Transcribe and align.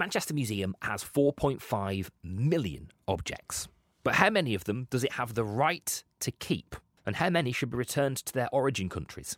Manchester 0.00 0.32
Museum 0.32 0.74
has 0.80 1.04
4.5 1.04 2.08
million 2.24 2.90
objects. 3.06 3.68
But 4.02 4.14
how 4.14 4.30
many 4.30 4.54
of 4.54 4.64
them 4.64 4.86
does 4.88 5.04
it 5.04 5.12
have 5.12 5.34
the 5.34 5.44
right 5.44 6.02
to 6.20 6.30
keep? 6.30 6.74
And 7.04 7.16
how 7.16 7.28
many 7.28 7.52
should 7.52 7.68
be 7.68 7.76
returned 7.76 8.16
to 8.16 8.32
their 8.32 8.48
origin 8.50 8.88
countries? 8.88 9.36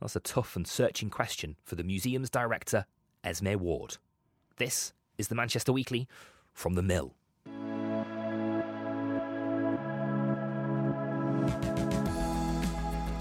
That's 0.00 0.16
a 0.16 0.20
tough 0.20 0.56
and 0.56 0.66
searching 0.66 1.10
question 1.10 1.54
for 1.62 1.76
the 1.76 1.84
museum's 1.84 2.28
director, 2.28 2.86
Esme 3.22 3.54
Ward. 3.60 3.98
This 4.56 4.92
is 5.16 5.28
the 5.28 5.36
Manchester 5.36 5.72
Weekly 5.72 6.08
from 6.52 6.74
the 6.74 6.82
Mill. 6.82 7.14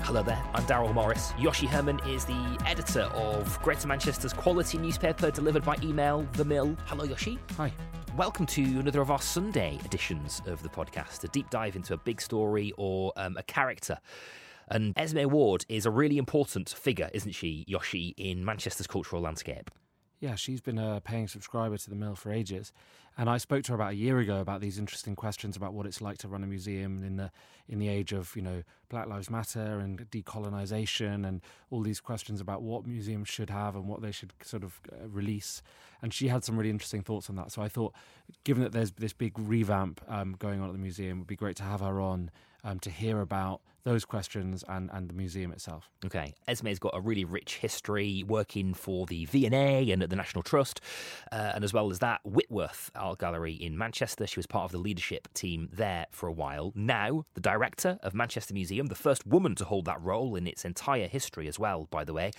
Hello 0.09 0.23
there, 0.23 0.43
I'm 0.55 0.63
Daryl 0.63 0.91
Morris. 0.91 1.33
Joshi 1.33 1.67
Herrmann 1.67 1.99
is 2.07 2.25
the 2.25 2.63
editor 2.65 3.03
of 3.13 3.61
Greater 3.61 3.87
Manchester's 3.87 4.33
quality 4.33 4.79
newspaper 4.79 5.29
delivered 5.29 5.63
by 5.63 5.75
email, 5.83 6.27
The 6.33 6.43
Mill. 6.43 6.75
Hello, 6.87 7.05
Joshi. 7.05 7.37
Hi. 7.57 7.71
Welcome 8.17 8.47
to 8.47 8.63
another 8.63 9.01
of 9.01 9.11
our 9.11 9.21
Sunday 9.21 9.77
editions 9.85 10.41
of 10.47 10.63
the 10.63 10.69
podcast, 10.69 11.23
a 11.25 11.27
deep 11.27 11.51
dive 11.51 11.75
into 11.75 11.93
a 11.93 11.97
big 11.97 12.21
story 12.21 12.73
or 12.75 13.13
um, 13.17 13.37
a 13.37 13.43
character. 13.43 13.99
And 14.69 14.97
Esme 14.97 15.29
Ward 15.29 15.63
is 15.69 15.85
a 15.85 15.91
really 15.91 16.17
important 16.17 16.69
figure, 16.69 17.11
isn't 17.13 17.33
she, 17.33 17.63
Joshi, 17.69 18.15
in 18.17 18.43
Manchester's 18.43 18.87
cultural 18.87 19.21
landscape? 19.21 19.69
Yeah, 20.19 20.35
she's 20.35 20.59
been 20.59 20.77
a 20.77 20.99
paying 20.99 21.29
subscriber 21.29 21.77
to 21.77 21.89
the 21.89 21.95
Mill 21.95 22.13
for 22.13 22.29
ages, 22.29 22.73
and 23.17 23.29
I 23.29 23.37
spoke 23.37 23.63
to 23.63 23.71
her 23.71 23.75
about 23.75 23.91
a 23.93 23.95
year 23.95 24.19
ago 24.19 24.41
about 24.41 24.59
these 24.59 24.77
interesting 24.77 25.15
questions 25.15 25.55
about 25.55 25.73
what 25.73 25.85
it's 25.85 26.01
like 26.01 26.17
to 26.19 26.27
run 26.27 26.43
a 26.43 26.47
museum 26.47 27.03
in 27.05 27.15
the 27.15 27.31
in 27.69 27.79
the 27.79 27.87
age 27.87 28.11
of 28.11 28.35
you 28.35 28.41
know 28.41 28.63
Black 28.89 29.07
Lives 29.07 29.29
Matter 29.29 29.79
and 29.79 30.09
decolonization 30.11 31.25
and 31.25 31.39
all 31.71 31.81
these 31.81 32.01
questions 32.01 32.41
about 32.41 32.61
what 32.61 32.85
museums 32.85 33.29
should 33.29 33.49
have 33.49 33.75
and 33.75 33.87
what 33.87 34.01
they 34.01 34.11
should 34.11 34.33
sort 34.43 34.63
of 34.63 34.81
uh, 34.91 35.07
release. 35.07 35.61
And 36.01 36.13
she 36.13 36.27
had 36.27 36.43
some 36.43 36.57
really 36.57 36.69
interesting 36.69 37.01
thoughts 37.01 37.29
on 37.29 37.37
that. 37.37 37.53
So 37.53 37.61
I 37.61 37.69
thought, 37.69 37.93
given 38.43 38.61
that 38.63 38.73
there's 38.73 38.91
this 38.91 39.13
big 39.13 39.39
revamp 39.39 40.01
um, 40.09 40.35
going 40.37 40.59
on 40.59 40.67
at 40.67 40.73
the 40.73 40.79
museum, 40.79 41.17
it 41.17 41.19
would 41.21 41.27
be 41.27 41.37
great 41.37 41.55
to 41.57 41.63
have 41.63 41.79
her 41.79 42.01
on 42.01 42.29
um, 42.63 42.79
to 42.79 42.89
hear 42.89 43.21
about 43.21 43.61
those 43.83 44.05
questions 44.05 44.63
and, 44.67 44.89
and 44.93 45.09
the 45.09 45.13
museum 45.13 45.51
itself. 45.51 45.89
Okay, 46.05 46.33
Esme's 46.47 46.79
got 46.79 46.95
a 46.95 47.01
really 47.01 47.25
rich 47.25 47.57
history 47.57 48.23
working 48.27 48.73
for 48.73 49.05
the 49.05 49.25
V&A 49.25 49.91
and 49.91 50.03
at 50.03 50.09
the 50.09 50.15
National 50.15 50.43
Trust, 50.43 50.81
uh, 51.31 51.51
and 51.55 51.63
as 51.63 51.73
well 51.73 51.89
as 51.89 51.99
that, 51.99 52.21
Whitworth 52.23 52.91
Art 52.95 53.19
Gallery 53.19 53.53
in 53.53 53.77
Manchester. 53.77 54.27
She 54.27 54.39
was 54.39 54.45
part 54.45 54.65
of 54.65 54.71
the 54.71 54.77
leadership 54.77 55.27
team 55.33 55.69
there 55.71 56.05
for 56.11 56.27
a 56.27 56.31
while. 56.31 56.71
Now, 56.75 57.25
the 57.33 57.41
director 57.41 57.99
of 58.03 58.13
Manchester 58.13 58.53
Museum, 58.53 58.87
the 58.87 58.95
first 58.95 59.25
woman 59.25 59.55
to 59.55 59.65
hold 59.65 59.85
that 59.85 60.01
role 60.01 60.35
in 60.35 60.47
its 60.47 60.65
entire 60.65 61.07
history 61.07 61.47
as 61.47 61.57
well, 61.57 61.87
by 61.89 62.03
the 62.03 62.13
way, 62.13 62.31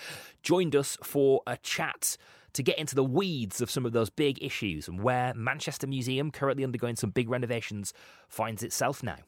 joined 0.43 0.77
us 0.77 0.97
for 1.03 1.43
a 1.47 1.57
chat 1.57 2.17
to 2.53 2.63
get 2.63 2.79
into 2.79 2.95
the 2.95 3.05
weeds 3.05 3.61
of 3.61 3.71
some 3.71 3.87
of 3.87 3.93
those 3.93 4.11
big 4.11 4.43
issues 4.43 4.89
and 4.89 5.03
where 5.03 5.33
Manchester 5.35 5.87
Museum, 5.87 6.31
currently 6.31 6.65
undergoing 6.65 6.97
some 6.97 7.11
big 7.11 7.31
renovations, 7.31 7.93
finds 8.29 8.63
itself 8.63 9.03
now. 9.03 9.19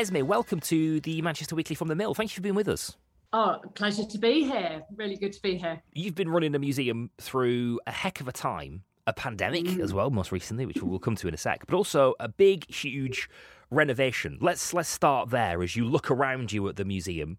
Esme, 0.00 0.22
welcome 0.22 0.60
to 0.60 0.98
the 1.00 1.20
Manchester 1.20 1.54
Weekly 1.54 1.76
from 1.76 1.88
the 1.88 1.94
Mill. 1.94 2.14
Thank 2.14 2.30
you 2.30 2.36
for 2.36 2.40
being 2.40 2.54
with 2.54 2.68
us. 2.68 2.96
Oh, 3.34 3.58
pleasure 3.74 4.06
to 4.06 4.16
be 4.16 4.44
here. 4.44 4.80
Really 4.96 5.14
good 5.14 5.34
to 5.34 5.42
be 5.42 5.58
here. 5.58 5.82
You've 5.92 6.14
been 6.14 6.30
running 6.30 6.54
a 6.54 6.58
museum 6.58 7.10
through 7.20 7.80
a 7.86 7.92
heck 7.92 8.22
of 8.22 8.26
a 8.26 8.32
time, 8.32 8.84
a 9.06 9.12
pandemic 9.12 9.66
mm. 9.66 9.78
as 9.78 9.92
well, 9.92 10.08
most 10.08 10.32
recently, 10.32 10.64
which 10.64 10.82
we'll 10.82 10.98
come 11.00 11.16
to 11.16 11.28
in 11.28 11.34
a 11.34 11.36
sec, 11.36 11.66
but 11.66 11.76
also 11.76 12.14
a 12.18 12.30
big, 12.30 12.66
huge 12.70 13.28
renovation. 13.70 14.38
Let's 14.40 14.72
let's 14.72 14.88
start 14.88 15.28
there 15.28 15.62
as 15.62 15.76
you 15.76 15.84
look 15.84 16.10
around 16.10 16.50
you 16.50 16.66
at 16.68 16.76
the 16.76 16.86
museum. 16.86 17.36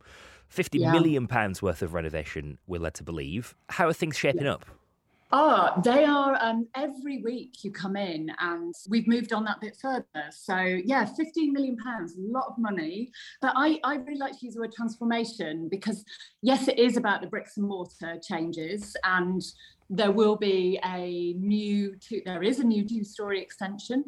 Fifty 0.48 0.78
yeah. 0.78 0.92
million 0.92 1.26
pounds 1.26 1.64
worth 1.64 1.82
of 1.82 1.96
renovation, 1.96 2.60
we're 2.68 2.80
led 2.80 2.94
to 2.94 3.04
believe. 3.04 3.56
How 3.70 3.88
are 3.88 3.94
things 3.94 4.16
shaping 4.16 4.44
yeah. 4.44 4.54
up? 4.54 4.66
Oh, 5.34 5.72
they 5.82 6.04
are 6.04 6.38
um, 6.42 6.68
every 6.76 7.22
week 7.22 7.64
you 7.64 7.72
come 7.72 7.96
in 7.96 8.30
and 8.40 8.76
we've 8.90 9.08
moved 9.08 9.32
on 9.32 9.46
that 9.46 9.62
bit 9.62 9.78
further. 9.82 10.06
So, 10.30 10.58
yeah, 10.58 11.06
15 11.06 11.54
million 11.54 11.78
pounds, 11.78 12.18
a 12.18 12.20
lot 12.20 12.48
of 12.50 12.58
money. 12.58 13.12
But 13.42 13.54
I, 13.56 13.80
I 13.86 13.96
really 13.96 14.20
like 14.20 14.38
to 14.40 14.46
use 14.46 14.56
the 14.56 14.60
word 14.60 14.74
transformation 14.74 15.70
because, 15.70 16.04
yes, 16.42 16.68
it 16.68 16.78
is 16.78 16.98
about 16.98 17.22
the 17.22 17.28
bricks 17.28 17.56
and 17.56 17.66
mortar 17.66 18.20
changes. 18.22 18.98
And 19.06 19.42
there 19.90 20.12
will 20.12 20.36
be 20.36 20.78
a 20.84 21.34
new, 21.40 21.96
two, 21.96 22.22
there 22.26 22.44
is 22.44 22.60
a 22.60 22.66
new 22.66 22.86
two 22.86 23.06
story 23.06 23.42
extension. 23.42 24.04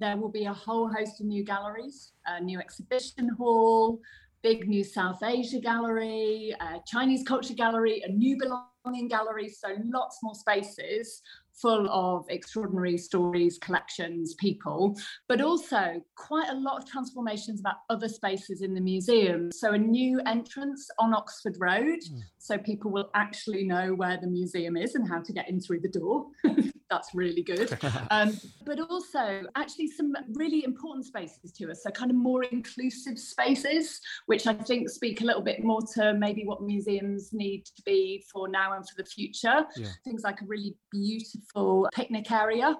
There 0.00 0.16
will 0.16 0.30
be 0.30 0.46
a 0.46 0.52
whole 0.52 0.88
host 0.88 1.20
of 1.20 1.26
new 1.26 1.44
galleries, 1.44 2.10
a 2.26 2.40
new 2.40 2.58
exhibition 2.58 3.28
hall, 3.38 4.00
big 4.42 4.68
new 4.68 4.82
South 4.82 5.22
Asia 5.22 5.60
gallery, 5.60 6.52
a 6.60 6.80
Chinese 6.84 7.22
culture 7.22 7.54
gallery, 7.54 8.02
a 8.04 8.10
new 8.10 8.36
belonging 8.36 8.66
in 8.92 9.08
galleries, 9.08 9.58
so 9.58 9.76
lots 9.84 10.18
more 10.22 10.34
spaces 10.34 11.22
full 11.54 11.88
of 11.90 12.26
extraordinary 12.28 12.98
stories, 12.98 13.58
collections, 13.58 14.34
people, 14.34 14.98
but 15.28 15.40
also 15.40 16.02
quite 16.16 16.48
a 16.50 16.54
lot 16.54 16.82
of 16.82 16.88
transformations 16.88 17.60
about 17.60 17.76
other 17.90 18.08
spaces 18.08 18.60
in 18.60 18.74
the 18.74 18.80
museum. 18.80 19.50
So, 19.52 19.72
a 19.72 19.78
new 19.78 20.20
entrance 20.26 20.88
on 20.98 21.14
Oxford 21.14 21.56
Road, 21.58 22.00
mm. 22.00 22.20
so 22.38 22.58
people 22.58 22.90
will 22.90 23.10
actually 23.14 23.64
know 23.64 23.94
where 23.94 24.18
the 24.20 24.26
museum 24.26 24.76
is 24.76 24.94
and 24.94 25.08
how 25.08 25.22
to 25.22 25.32
get 25.32 25.48
in 25.48 25.60
through 25.60 25.80
the 25.80 25.88
door. 25.88 26.26
That's 26.90 27.14
really 27.14 27.42
good. 27.42 27.76
um, 28.10 28.38
but 28.64 28.78
also, 28.78 29.42
actually, 29.56 29.88
some 29.88 30.14
really 30.34 30.64
important 30.64 31.06
spaces 31.06 31.52
to 31.52 31.70
us. 31.70 31.82
So, 31.82 31.90
kind 31.90 32.10
of 32.10 32.16
more 32.16 32.44
inclusive 32.44 33.18
spaces, 33.18 34.00
which 34.26 34.46
I 34.46 34.54
think 34.54 34.88
speak 34.90 35.20
a 35.22 35.24
little 35.24 35.42
bit 35.42 35.64
more 35.64 35.80
to 35.94 36.14
maybe 36.14 36.44
what 36.44 36.62
museums 36.62 37.32
need 37.32 37.64
to 37.64 37.82
be 37.84 38.24
for 38.32 38.48
now 38.48 38.74
and 38.74 38.86
for 38.88 39.02
the 39.02 39.08
future. 39.08 39.64
Yeah. 39.76 39.88
Things 40.04 40.22
like 40.22 40.42
a 40.42 40.44
really 40.46 40.76
beautiful 40.90 41.88
picnic 41.94 42.30
area 42.30 42.76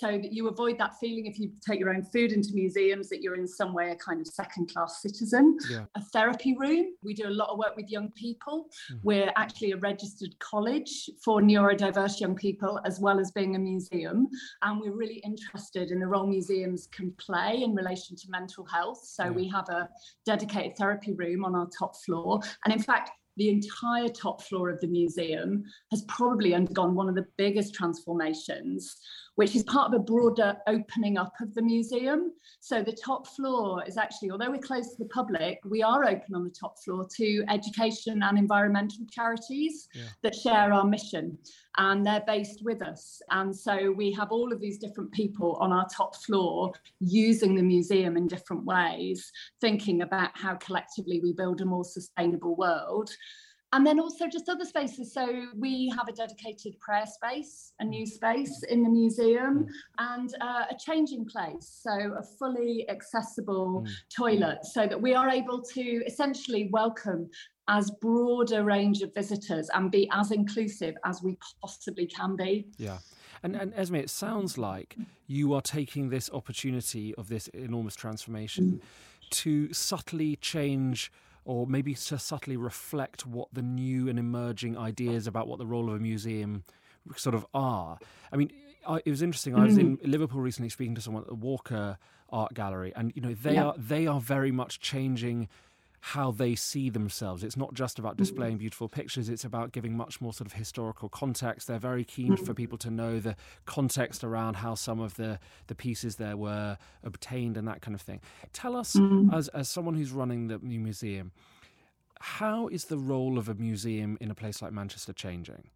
so 0.00 0.08
that 0.08 0.32
you 0.32 0.48
avoid 0.48 0.78
that 0.78 0.94
feeling 1.00 1.26
if 1.26 1.38
you 1.38 1.52
take 1.66 1.78
your 1.78 1.90
own 1.90 2.04
food 2.04 2.32
into 2.32 2.50
museums 2.52 3.08
that 3.08 3.22
you're 3.22 3.36
in 3.36 3.46
some 3.46 3.72
way 3.72 3.90
a 3.92 3.96
kind 3.96 4.20
of 4.20 4.26
second 4.26 4.72
class 4.72 5.00
citizen. 5.00 5.56
Yeah. 5.70 5.84
A 5.94 6.02
therapy 6.12 6.56
room. 6.58 6.86
We 7.02 7.14
do 7.14 7.28
a 7.28 7.30
lot 7.30 7.50
of 7.50 7.58
work 7.58 7.76
with 7.76 7.88
young 7.88 8.10
people. 8.12 8.66
Mm. 8.92 9.00
We're 9.02 9.32
actually 9.36 9.72
a 9.72 9.76
registered 9.76 10.38
college 10.38 11.08
for 11.24 11.40
neurodiverse 11.40 12.20
young 12.20 12.34
people 12.34 12.80
as 12.84 13.00
well 13.00 13.18
as 13.20 13.30
being 13.30 13.53
a 13.54 13.58
museum. 13.58 14.28
And 14.62 14.80
we're 14.80 14.96
really 14.96 15.22
interested 15.24 15.90
in 15.90 16.00
the 16.00 16.06
role 16.06 16.26
museums 16.26 16.88
can 16.88 17.12
play 17.12 17.62
in 17.62 17.74
relation 17.74 18.16
to 18.16 18.30
mental 18.30 18.64
health. 18.64 19.00
So 19.04 19.24
yeah. 19.24 19.30
we 19.30 19.48
have 19.48 19.68
a 19.68 19.88
dedicated 20.26 20.76
therapy 20.76 21.12
room 21.12 21.44
on 21.44 21.54
our 21.54 21.68
top 21.78 21.96
floor. 22.04 22.40
And 22.64 22.74
in 22.74 22.80
fact, 22.80 23.10
the 23.36 23.48
entire 23.48 24.08
top 24.08 24.42
floor 24.42 24.70
of 24.70 24.80
the 24.80 24.86
museum 24.86 25.64
has 25.90 26.02
probably 26.02 26.54
undergone 26.54 26.94
one 26.94 27.08
of 27.08 27.14
the 27.14 27.26
biggest 27.36 27.74
transformations 27.74 28.96
which 29.36 29.56
is 29.56 29.62
part 29.64 29.92
of 29.92 30.00
a 30.00 30.02
broader 30.02 30.56
opening 30.66 31.18
up 31.18 31.32
of 31.40 31.54
the 31.54 31.62
museum. 31.62 32.32
So 32.60 32.82
the 32.82 32.96
top 33.04 33.26
floor 33.26 33.82
is 33.86 33.96
actually, 33.96 34.30
although 34.30 34.50
we're 34.50 34.58
closed 34.58 34.92
to 34.92 35.02
the 35.02 35.08
public, 35.08 35.58
we 35.64 35.82
are 35.82 36.04
open 36.04 36.34
on 36.34 36.44
the 36.44 36.50
top 36.50 36.76
floor 36.84 37.06
to 37.16 37.44
education 37.48 38.22
and 38.22 38.38
environmental 38.38 39.04
charities 39.10 39.88
yeah. 39.94 40.04
that 40.22 40.34
share 40.34 40.72
our 40.72 40.84
mission 40.84 41.36
and 41.76 42.06
they're 42.06 42.22
based 42.26 42.62
with 42.64 42.82
us. 42.82 43.20
And 43.30 43.54
so 43.54 43.90
we 43.90 44.12
have 44.12 44.30
all 44.30 44.52
of 44.52 44.60
these 44.60 44.78
different 44.78 45.10
people 45.12 45.56
on 45.60 45.72
our 45.72 45.86
top 45.94 46.14
floor 46.16 46.72
using 47.00 47.54
the 47.54 47.62
museum 47.62 48.16
in 48.16 48.28
different 48.28 48.64
ways, 48.64 49.30
thinking 49.60 50.02
about 50.02 50.30
how 50.34 50.54
collectively 50.56 51.20
we 51.20 51.32
build 51.32 51.60
a 51.60 51.64
more 51.64 51.84
sustainable 51.84 52.54
world 52.56 53.10
and 53.74 53.84
then 53.84 53.98
also 53.98 54.28
just 54.28 54.48
other 54.48 54.64
spaces. 54.64 55.12
So 55.12 55.46
we 55.56 55.92
have 55.98 56.06
a 56.08 56.12
dedicated 56.12 56.78
prayer 56.78 57.06
space, 57.06 57.72
a 57.80 57.84
new 57.84 58.06
space 58.06 58.62
in 58.70 58.84
the 58.84 58.88
museum, 58.88 59.66
and 59.98 60.32
uh, 60.40 60.66
a 60.70 60.76
changing 60.78 61.24
place. 61.24 61.80
So 61.82 61.90
a 61.90 62.22
fully 62.38 62.88
accessible 62.88 63.82
mm. 63.84 63.90
toilet, 64.16 64.64
so 64.64 64.86
that 64.86 65.00
we 65.02 65.12
are 65.14 65.28
able 65.28 65.60
to 65.60 65.82
essentially 66.06 66.68
welcome 66.70 67.28
as 67.66 67.90
broad 68.00 68.52
a 68.52 68.62
range 68.62 69.02
of 69.02 69.12
visitors 69.12 69.68
and 69.74 69.90
be 69.90 70.08
as 70.12 70.30
inclusive 70.30 70.94
as 71.04 71.20
we 71.20 71.36
possibly 71.60 72.06
can 72.06 72.36
be. 72.36 72.68
Yeah. 72.78 72.98
And, 73.42 73.56
and 73.56 73.74
Esme, 73.74 73.96
it 73.96 74.08
sounds 74.08 74.56
like 74.56 74.96
you 75.26 75.52
are 75.52 75.62
taking 75.62 76.10
this 76.10 76.30
opportunity 76.32 77.12
of 77.16 77.28
this 77.28 77.48
enormous 77.48 77.96
transformation 77.96 78.80
mm. 78.80 79.30
to 79.30 79.72
subtly 79.72 80.36
change 80.36 81.10
or 81.44 81.66
maybe 81.66 81.94
to 81.94 82.18
subtly 82.18 82.56
reflect 82.56 83.26
what 83.26 83.48
the 83.52 83.62
new 83.62 84.08
and 84.08 84.18
emerging 84.18 84.76
ideas 84.76 85.26
about 85.26 85.46
what 85.46 85.58
the 85.58 85.66
role 85.66 85.88
of 85.88 85.96
a 85.96 85.98
museum 85.98 86.64
sort 87.16 87.34
of 87.34 87.46
are. 87.52 87.98
I 88.32 88.36
mean, 88.36 88.50
I, 88.86 89.00
it 89.04 89.10
was 89.10 89.22
interesting. 89.22 89.54
I 89.54 89.64
was 89.64 89.78
in 89.78 89.98
mm. 89.98 90.06
Liverpool 90.06 90.40
recently 90.40 90.68
speaking 90.68 90.94
to 90.94 91.00
someone 91.00 91.22
at 91.22 91.28
the 91.28 91.34
Walker 91.34 91.98
Art 92.30 92.54
Gallery, 92.54 92.92
and 92.96 93.12
you 93.14 93.22
know 93.22 93.34
they 93.34 93.54
yeah. 93.54 93.66
are 93.66 93.74
they 93.76 94.06
are 94.06 94.20
very 94.20 94.50
much 94.50 94.80
changing 94.80 95.48
how 96.08 96.30
they 96.30 96.54
see 96.54 96.90
themselves. 96.90 97.42
It's 97.42 97.56
not 97.56 97.72
just 97.72 97.98
about 97.98 98.18
displaying 98.18 98.58
beautiful 98.58 98.90
pictures, 98.90 99.30
it's 99.30 99.42
about 99.42 99.72
giving 99.72 99.96
much 99.96 100.20
more 100.20 100.34
sort 100.34 100.46
of 100.46 100.52
historical 100.52 101.08
context. 101.08 101.66
They're 101.66 101.78
very 101.78 102.04
keen 102.04 102.36
for 102.36 102.52
people 102.52 102.76
to 102.78 102.90
know 102.90 103.20
the 103.20 103.36
context 103.64 104.22
around 104.22 104.56
how 104.56 104.74
some 104.74 105.00
of 105.00 105.14
the, 105.14 105.38
the 105.66 105.74
pieces 105.74 106.16
there 106.16 106.36
were 106.36 106.76
obtained 107.02 107.56
and 107.56 107.66
that 107.68 107.80
kind 107.80 107.94
of 107.94 108.02
thing. 108.02 108.20
Tell 108.52 108.76
us, 108.76 108.94
mm. 108.96 109.32
as, 109.32 109.48
as 109.48 109.70
someone 109.70 109.94
who's 109.94 110.12
running 110.12 110.48
the 110.48 110.58
new 110.58 110.78
museum, 110.78 111.32
how 112.20 112.68
is 112.68 112.84
the 112.84 112.98
role 112.98 113.38
of 113.38 113.48
a 113.48 113.54
museum 113.54 114.18
in 114.20 114.30
a 114.30 114.34
place 114.34 114.60
like 114.60 114.74
Manchester 114.74 115.14
changing? 115.14 115.70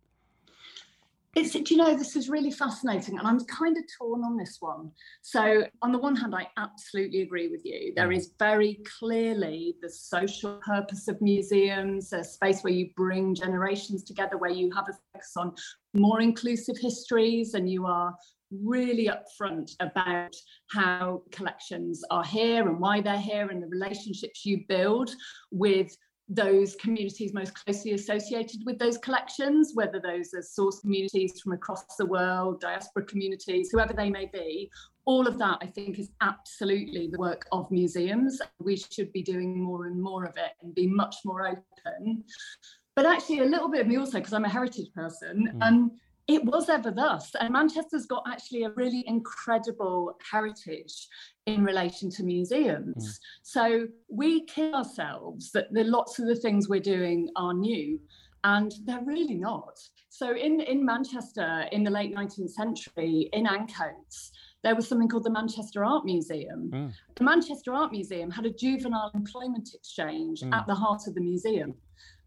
It's, 1.39 1.53
do 1.53 1.63
you 1.69 1.77
know, 1.77 1.97
this 1.97 2.17
is 2.17 2.29
really 2.29 2.51
fascinating, 2.51 3.17
and 3.17 3.25
I'm 3.25 3.39
kind 3.45 3.77
of 3.77 3.85
torn 3.97 4.25
on 4.25 4.37
this 4.37 4.57
one. 4.59 4.91
So, 5.23 5.65
on 5.83 5.93
the 5.93 5.99
one 5.99 6.17
hand, 6.17 6.35
I 6.35 6.49
absolutely 6.57 7.23
agree 7.23 7.47
with 7.47 7.61
you. 7.65 7.93
There 7.95 8.09
mm. 8.09 8.39
very 8.41 8.81
clearly 8.99 9.77
the 9.81 9.89
social 9.89 10.61
purpose 10.67 11.07
of 11.07 11.21
museums, 11.23 12.13
a 12.13 12.25
space 12.25 12.63
where 12.63 12.73
you 12.73 12.91
bring 12.97 13.37
generations 13.37 14.03
together, 14.03 14.37
where 14.37 14.51
you 14.51 14.73
have 14.75 14.89
a 14.89 14.99
focus 15.13 15.33
on 15.37 15.55
more 15.95 16.21
inclusive 16.21 16.77
histories, 16.77 17.55
and 17.55 17.71
you 17.71 17.87
are 17.87 18.13
really 18.51 19.09
upfront 19.09 19.77
about 19.79 20.35
how 20.73 21.23
collections 21.31 22.03
are 22.11 22.25
here 22.25 22.69
and 22.69 22.81
why 22.81 23.01
they're 23.01 23.17
here 23.17 23.49
and 23.49 23.63
the 23.63 23.69
relationships 23.69 24.45
you 24.45 24.65
build 24.69 25.11
with 25.53 25.97
those 26.29 26.77
communities 26.77 27.33
most 27.33 27.55
closely 27.55 27.93
associated 27.93 28.61
with 28.67 28.79
those 28.79 28.99
collections, 28.99 29.73
whether 29.75 29.99
those 29.99 30.35
are 30.35 30.43
source 30.43 30.81
communities 30.81 31.41
from 31.41 31.53
across 31.53 31.85
the 31.97 32.05
world, 32.05 32.61
diaspora 32.61 33.05
communities, 33.05 33.71
whoever 33.71 33.95
they 33.95 34.11
may 34.11 34.27
be. 34.27 34.71
All 35.07 35.27
of 35.27 35.39
that, 35.39 35.59
I 35.63 35.67
think, 35.67 35.99
is 35.99 36.11
absolutely 36.21 37.09
the 37.09 37.19
work 37.19 37.47
of 37.51 37.71
museums. 37.71 38.41
We 38.61 38.77
should 38.77 39.11
be 39.13 39.23
doing 39.23 39.59
more 39.59 39.87
and 39.87 40.01
more 40.01 40.25
of 40.25 40.37
it 40.37 40.53
and 40.63 40.75
be 40.75 40.87
much 40.87 41.17
more 41.25 41.47
open. 41.47 42.25
But 42.95 43.07
actually, 43.07 43.39
a 43.39 43.45
little 43.45 43.71
bit 43.71 43.83
of 43.83 43.87
me 43.87 43.97
also, 43.97 44.19
because 44.19 44.35
I'm 44.35 44.45
a 44.45 44.51
heritage 44.51 44.93
person, 44.95 45.51
mm. 45.55 45.67
um, 45.67 45.93
it 46.29 46.45
was 46.45 46.69
ever 46.69 46.91
thus. 46.91 47.35
And 47.41 47.53
Manchester's 47.53 48.05
got 48.05 48.23
actually 48.29 48.65
a 48.65 48.71
really 48.71 49.03
incredible 49.07 50.15
heritage 50.31 51.09
in 51.47 51.65
relation 51.65 52.11
to 52.11 52.23
museums. 52.23 53.05
Mm. 53.05 53.19
So 53.43 53.87
we 54.09 54.45
kid 54.45 54.75
ourselves 54.75 55.51
that 55.53 55.73
the 55.73 55.85
lots 55.85 56.19
of 56.19 56.27
the 56.27 56.37
things 56.37 56.69
we're 56.69 56.81
doing 56.81 57.31
are 57.37 57.55
new, 57.55 57.99
and 58.45 58.73
they're 58.85 59.05
really 59.05 59.35
not. 59.35 59.79
So 60.11 60.37
in, 60.37 60.61
in 60.61 60.85
Manchester 60.85 61.65
in 61.73 61.83
the 61.83 61.91
late 61.91 62.15
19th 62.15 62.51
century, 62.51 63.31
in 63.33 63.47
Ancoats, 63.47 64.31
there 64.63 64.77
was 64.77 64.87
something 64.87 65.09
called 65.09 65.25
the 65.25 65.31
Manchester 65.31 65.83
Art 65.83 66.05
Museum. 66.05 66.71
Mm. 66.73 66.93
The 67.17 67.25
Manchester 67.25 67.73
Art 67.73 67.91
Museum 67.91 68.31
had 68.31 68.45
a 68.45 68.53
juvenile 68.53 69.11
employment 69.15 69.71
exchange 69.73 70.43
mm. 70.43 70.53
at 70.53 70.67
the 70.67 70.75
heart 70.75 71.03
of 71.07 71.15
the 71.15 71.21
museum. 71.23 71.71
It 71.71 71.77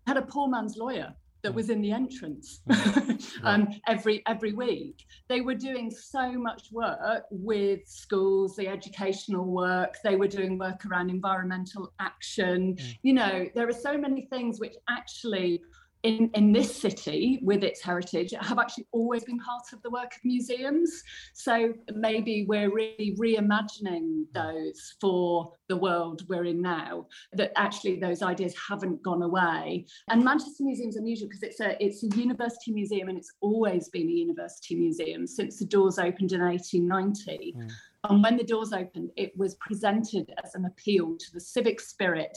had 0.07 0.17
a 0.17 0.23
poor 0.23 0.47
man's 0.47 0.75
lawyer 0.75 1.13
that 1.43 1.53
was 1.53 1.69
in 1.69 1.81
the 1.81 1.91
entrance 1.91 2.61
um, 3.43 3.67
every 3.87 4.23
every 4.27 4.53
week. 4.53 5.05
They 5.27 5.41
were 5.41 5.55
doing 5.55 5.91
so 5.91 6.31
much 6.33 6.71
work 6.71 7.23
with 7.31 7.81
schools, 7.87 8.55
the 8.55 8.67
educational 8.67 9.45
work. 9.45 9.95
They 10.03 10.15
were 10.15 10.27
doing 10.27 10.57
work 10.57 10.85
around 10.85 11.09
environmental 11.09 11.93
action. 11.99 12.75
Mm. 12.75 12.97
You 13.03 13.13
know, 13.13 13.45
there 13.55 13.67
are 13.67 13.73
so 13.73 13.97
many 13.97 14.27
things 14.31 14.59
which 14.59 14.75
actually 14.89 15.61
in, 16.03 16.31
in 16.33 16.51
this 16.51 16.75
city 16.75 17.39
with 17.43 17.63
its 17.63 17.81
heritage 17.81 18.33
have 18.39 18.59
actually 18.59 18.87
always 18.91 19.23
been 19.23 19.39
part 19.39 19.63
of 19.73 19.81
the 19.81 19.89
work 19.89 20.15
of 20.15 20.23
museums. 20.23 21.03
So 21.33 21.73
maybe 21.93 22.45
we're 22.47 22.73
really 22.73 23.15
reimagining 23.19 24.25
those 24.33 24.95
for 24.99 25.53
the 25.69 25.77
world 25.77 26.27
we're 26.27 26.45
in 26.45 26.61
now, 26.61 27.07
that 27.33 27.51
actually 27.55 27.99
those 27.99 28.21
ideas 28.21 28.55
haven't 28.67 29.01
gone 29.03 29.21
away. 29.21 29.85
And 30.09 30.23
Manchester 30.23 30.63
Museum's 30.63 30.97
unusual 30.97 31.29
because 31.29 31.43
it's 31.43 31.59
a 31.59 31.81
it's 31.83 32.03
a 32.03 32.07
university 32.17 32.71
museum 32.71 33.09
and 33.09 33.17
it's 33.17 33.33
always 33.41 33.89
been 33.89 34.07
a 34.07 34.11
university 34.11 34.75
museum 34.75 35.27
since 35.27 35.59
the 35.59 35.65
doors 35.65 35.99
opened 35.99 36.31
in 36.33 36.41
1890. 36.41 37.55
Mm. 37.57 37.71
And 38.09 38.23
when 38.23 38.35
the 38.35 38.43
doors 38.43 38.73
opened, 38.73 39.11
it 39.15 39.31
was 39.37 39.55
presented 39.55 40.33
as 40.43 40.55
an 40.55 40.65
appeal 40.65 41.15
to 41.17 41.33
the 41.33 41.39
civic 41.39 41.79
spirit, 41.79 42.35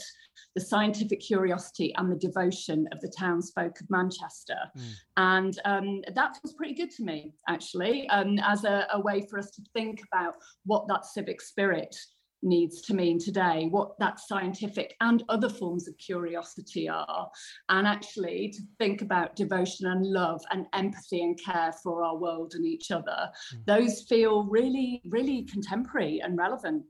the 0.53 0.61
scientific 0.61 1.19
curiosity, 1.19 1.93
and 1.97 2.11
the 2.11 2.15
devotion 2.15 2.87
of 2.91 3.01
the 3.01 3.11
townsfolk 3.17 3.79
of 3.81 3.89
Manchester. 3.89 4.57
Mm. 4.77 4.91
And 5.17 5.59
um, 5.65 6.01
that 6.13 6.37
was 6.43 6.53
pretty 6.53 6.75
good 6.75 6.91
to 6.91 7.03
me, 7.03 7.33
actually, 7.49 8.07
um, 8.09 8.37
as 8.43 8.63
a, 8.63 8.85
a 8.93 8.99
way 8.99 9.25
for 9.27 9.39
us 9.39 9.49
to 9.51 9.63
think 9.73 10.01
about 10.11 10.35
what 10.65 10.87
that 10.87 11.05
civic 11.05 11.41
spirit 11.41 11.95
needs 12.41 12.81
to 12.81 12.93
mean 12.93 13.19
today, 13.19 13.67
what 13.69 13.97
that 13.99 14.19
scientific 14.19 14.95
and 15.01 15.23
other 15.29 15.49
forms 15.49 15.87
of 15.87 15.97
curiosity 15.97 16.87
are, 16.87 17.29
and 17.69 17.87
actually 17.87 18.49
to 18.49 18.61
think 18.79 19.01
about 19.01 19.35
devotion 19.35 19.87
and 19.87 20.05
love 20.05 20.41
and 20.51 20.67
empathy 20.73 21.21
and 21.21 21.39
care 21.43 21.73
for 21.83 22.03
our 22.03 22.17
world 22.17 22.53
and 22.55 22.65
each 22.65 22.91
other. 22.91 23.29
Mm. 23.53 23.65
Those 23.65 24.01
feel 24.03 24.43
really, 24.43 25.01
really 25.05 25.43
contemporary 25.43 26.19
and 26.19 26.37
relevant. 26.37 26.83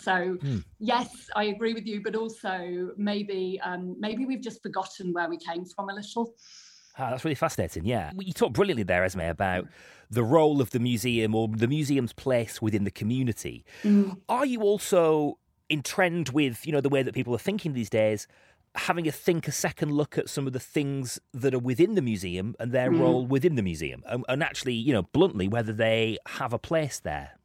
So 0.00 0.38
mm. 0.40 0.64
yes, 0.78 1.28
I 1.36 1.44
agree 1.44 1.74
with 1.74 1.86
you, 1.86 2.02
but 2.02 2.16
also 2.16 2.90
maybe 2.96 3.60
um, 3.62 3.96
maybe 3.98 4.24
we've 4.24 4.40
just 4.40 4.62
forgotten 4.62 5.12
where 5.12 5.28
we 5.28 5.38
came 5.38 5.64
from 5.64 5.90
a 5.90 5.94
little. 5.94 6.34
Ah, 6.98 7.10
that's 7.10 7.24
really 7.24 7.34
fascinating. 7.34 7.84
Yeah, 7.84 8.12
you 8.18 8.32
talked 8.32 8.52
brilliantly 8.52 8.82
there, 8.82 9.04
Esme, 9.04 9.20
about 9.20 9.66
the 10.10 10.22
role 10.22 10.60
of 10.60 10.70
the 10.70 10.78
museum 10.78 11.34
or 11.34 11.48
the 11.48 11.66
museum's 11.66 12.12
place 12.12 12.60
within 12.60 12.84
the 12.84 12.90
community. 12.90 13.64
Mm. 13.82 14.18
Are 14.28 14.44
you 14.44 14.60
also 14.60 15.38
in 15.68 15.82
trend 15.82 16.30
with 16.30 16.66
you 16.66 16.72
know 16.72 16.80
the 16.80 16.90
way 16.90 17.02
that 17.02 17.14
people 17.14 17.34
are 17.34 17.38
thinking 17.38 17.72
these 17.72 17.90
days? 17.90 18.26
Having 18.74 19.06
a 19.06 19.12
think 19.12 19.48
a 19.48 19.52
second 19.52 19.92
look 19.92 20.16
at 20.16 20.30
some 20.30 20.46
of 20.46 20.54
the 20.54 20.60
things 20.60 21.20
that 21.34 21.54
are 21.54 21.58
within 21.58 21.94
the 21.94 22.00
museum 22.02 22.54
and 22.58 22.72
their 22.72 22.90
mm. 22.90 23.00
role 23.00 23.26
within 23.26 23.54
the 23.54 23.62
museum, 23.62 24.02
and, 24.06 24.24
and 24.28 24.42
actually, 24.42 24.74
you 24.74 24.92
know, 24.92 25.02
bluntly, 25.02 25.48
whether 25.48 25.72
they 25.72 26.18
have 26.26 26.52
a 26.52 26.58
place 26.58 26.98
there. 26.98 27.38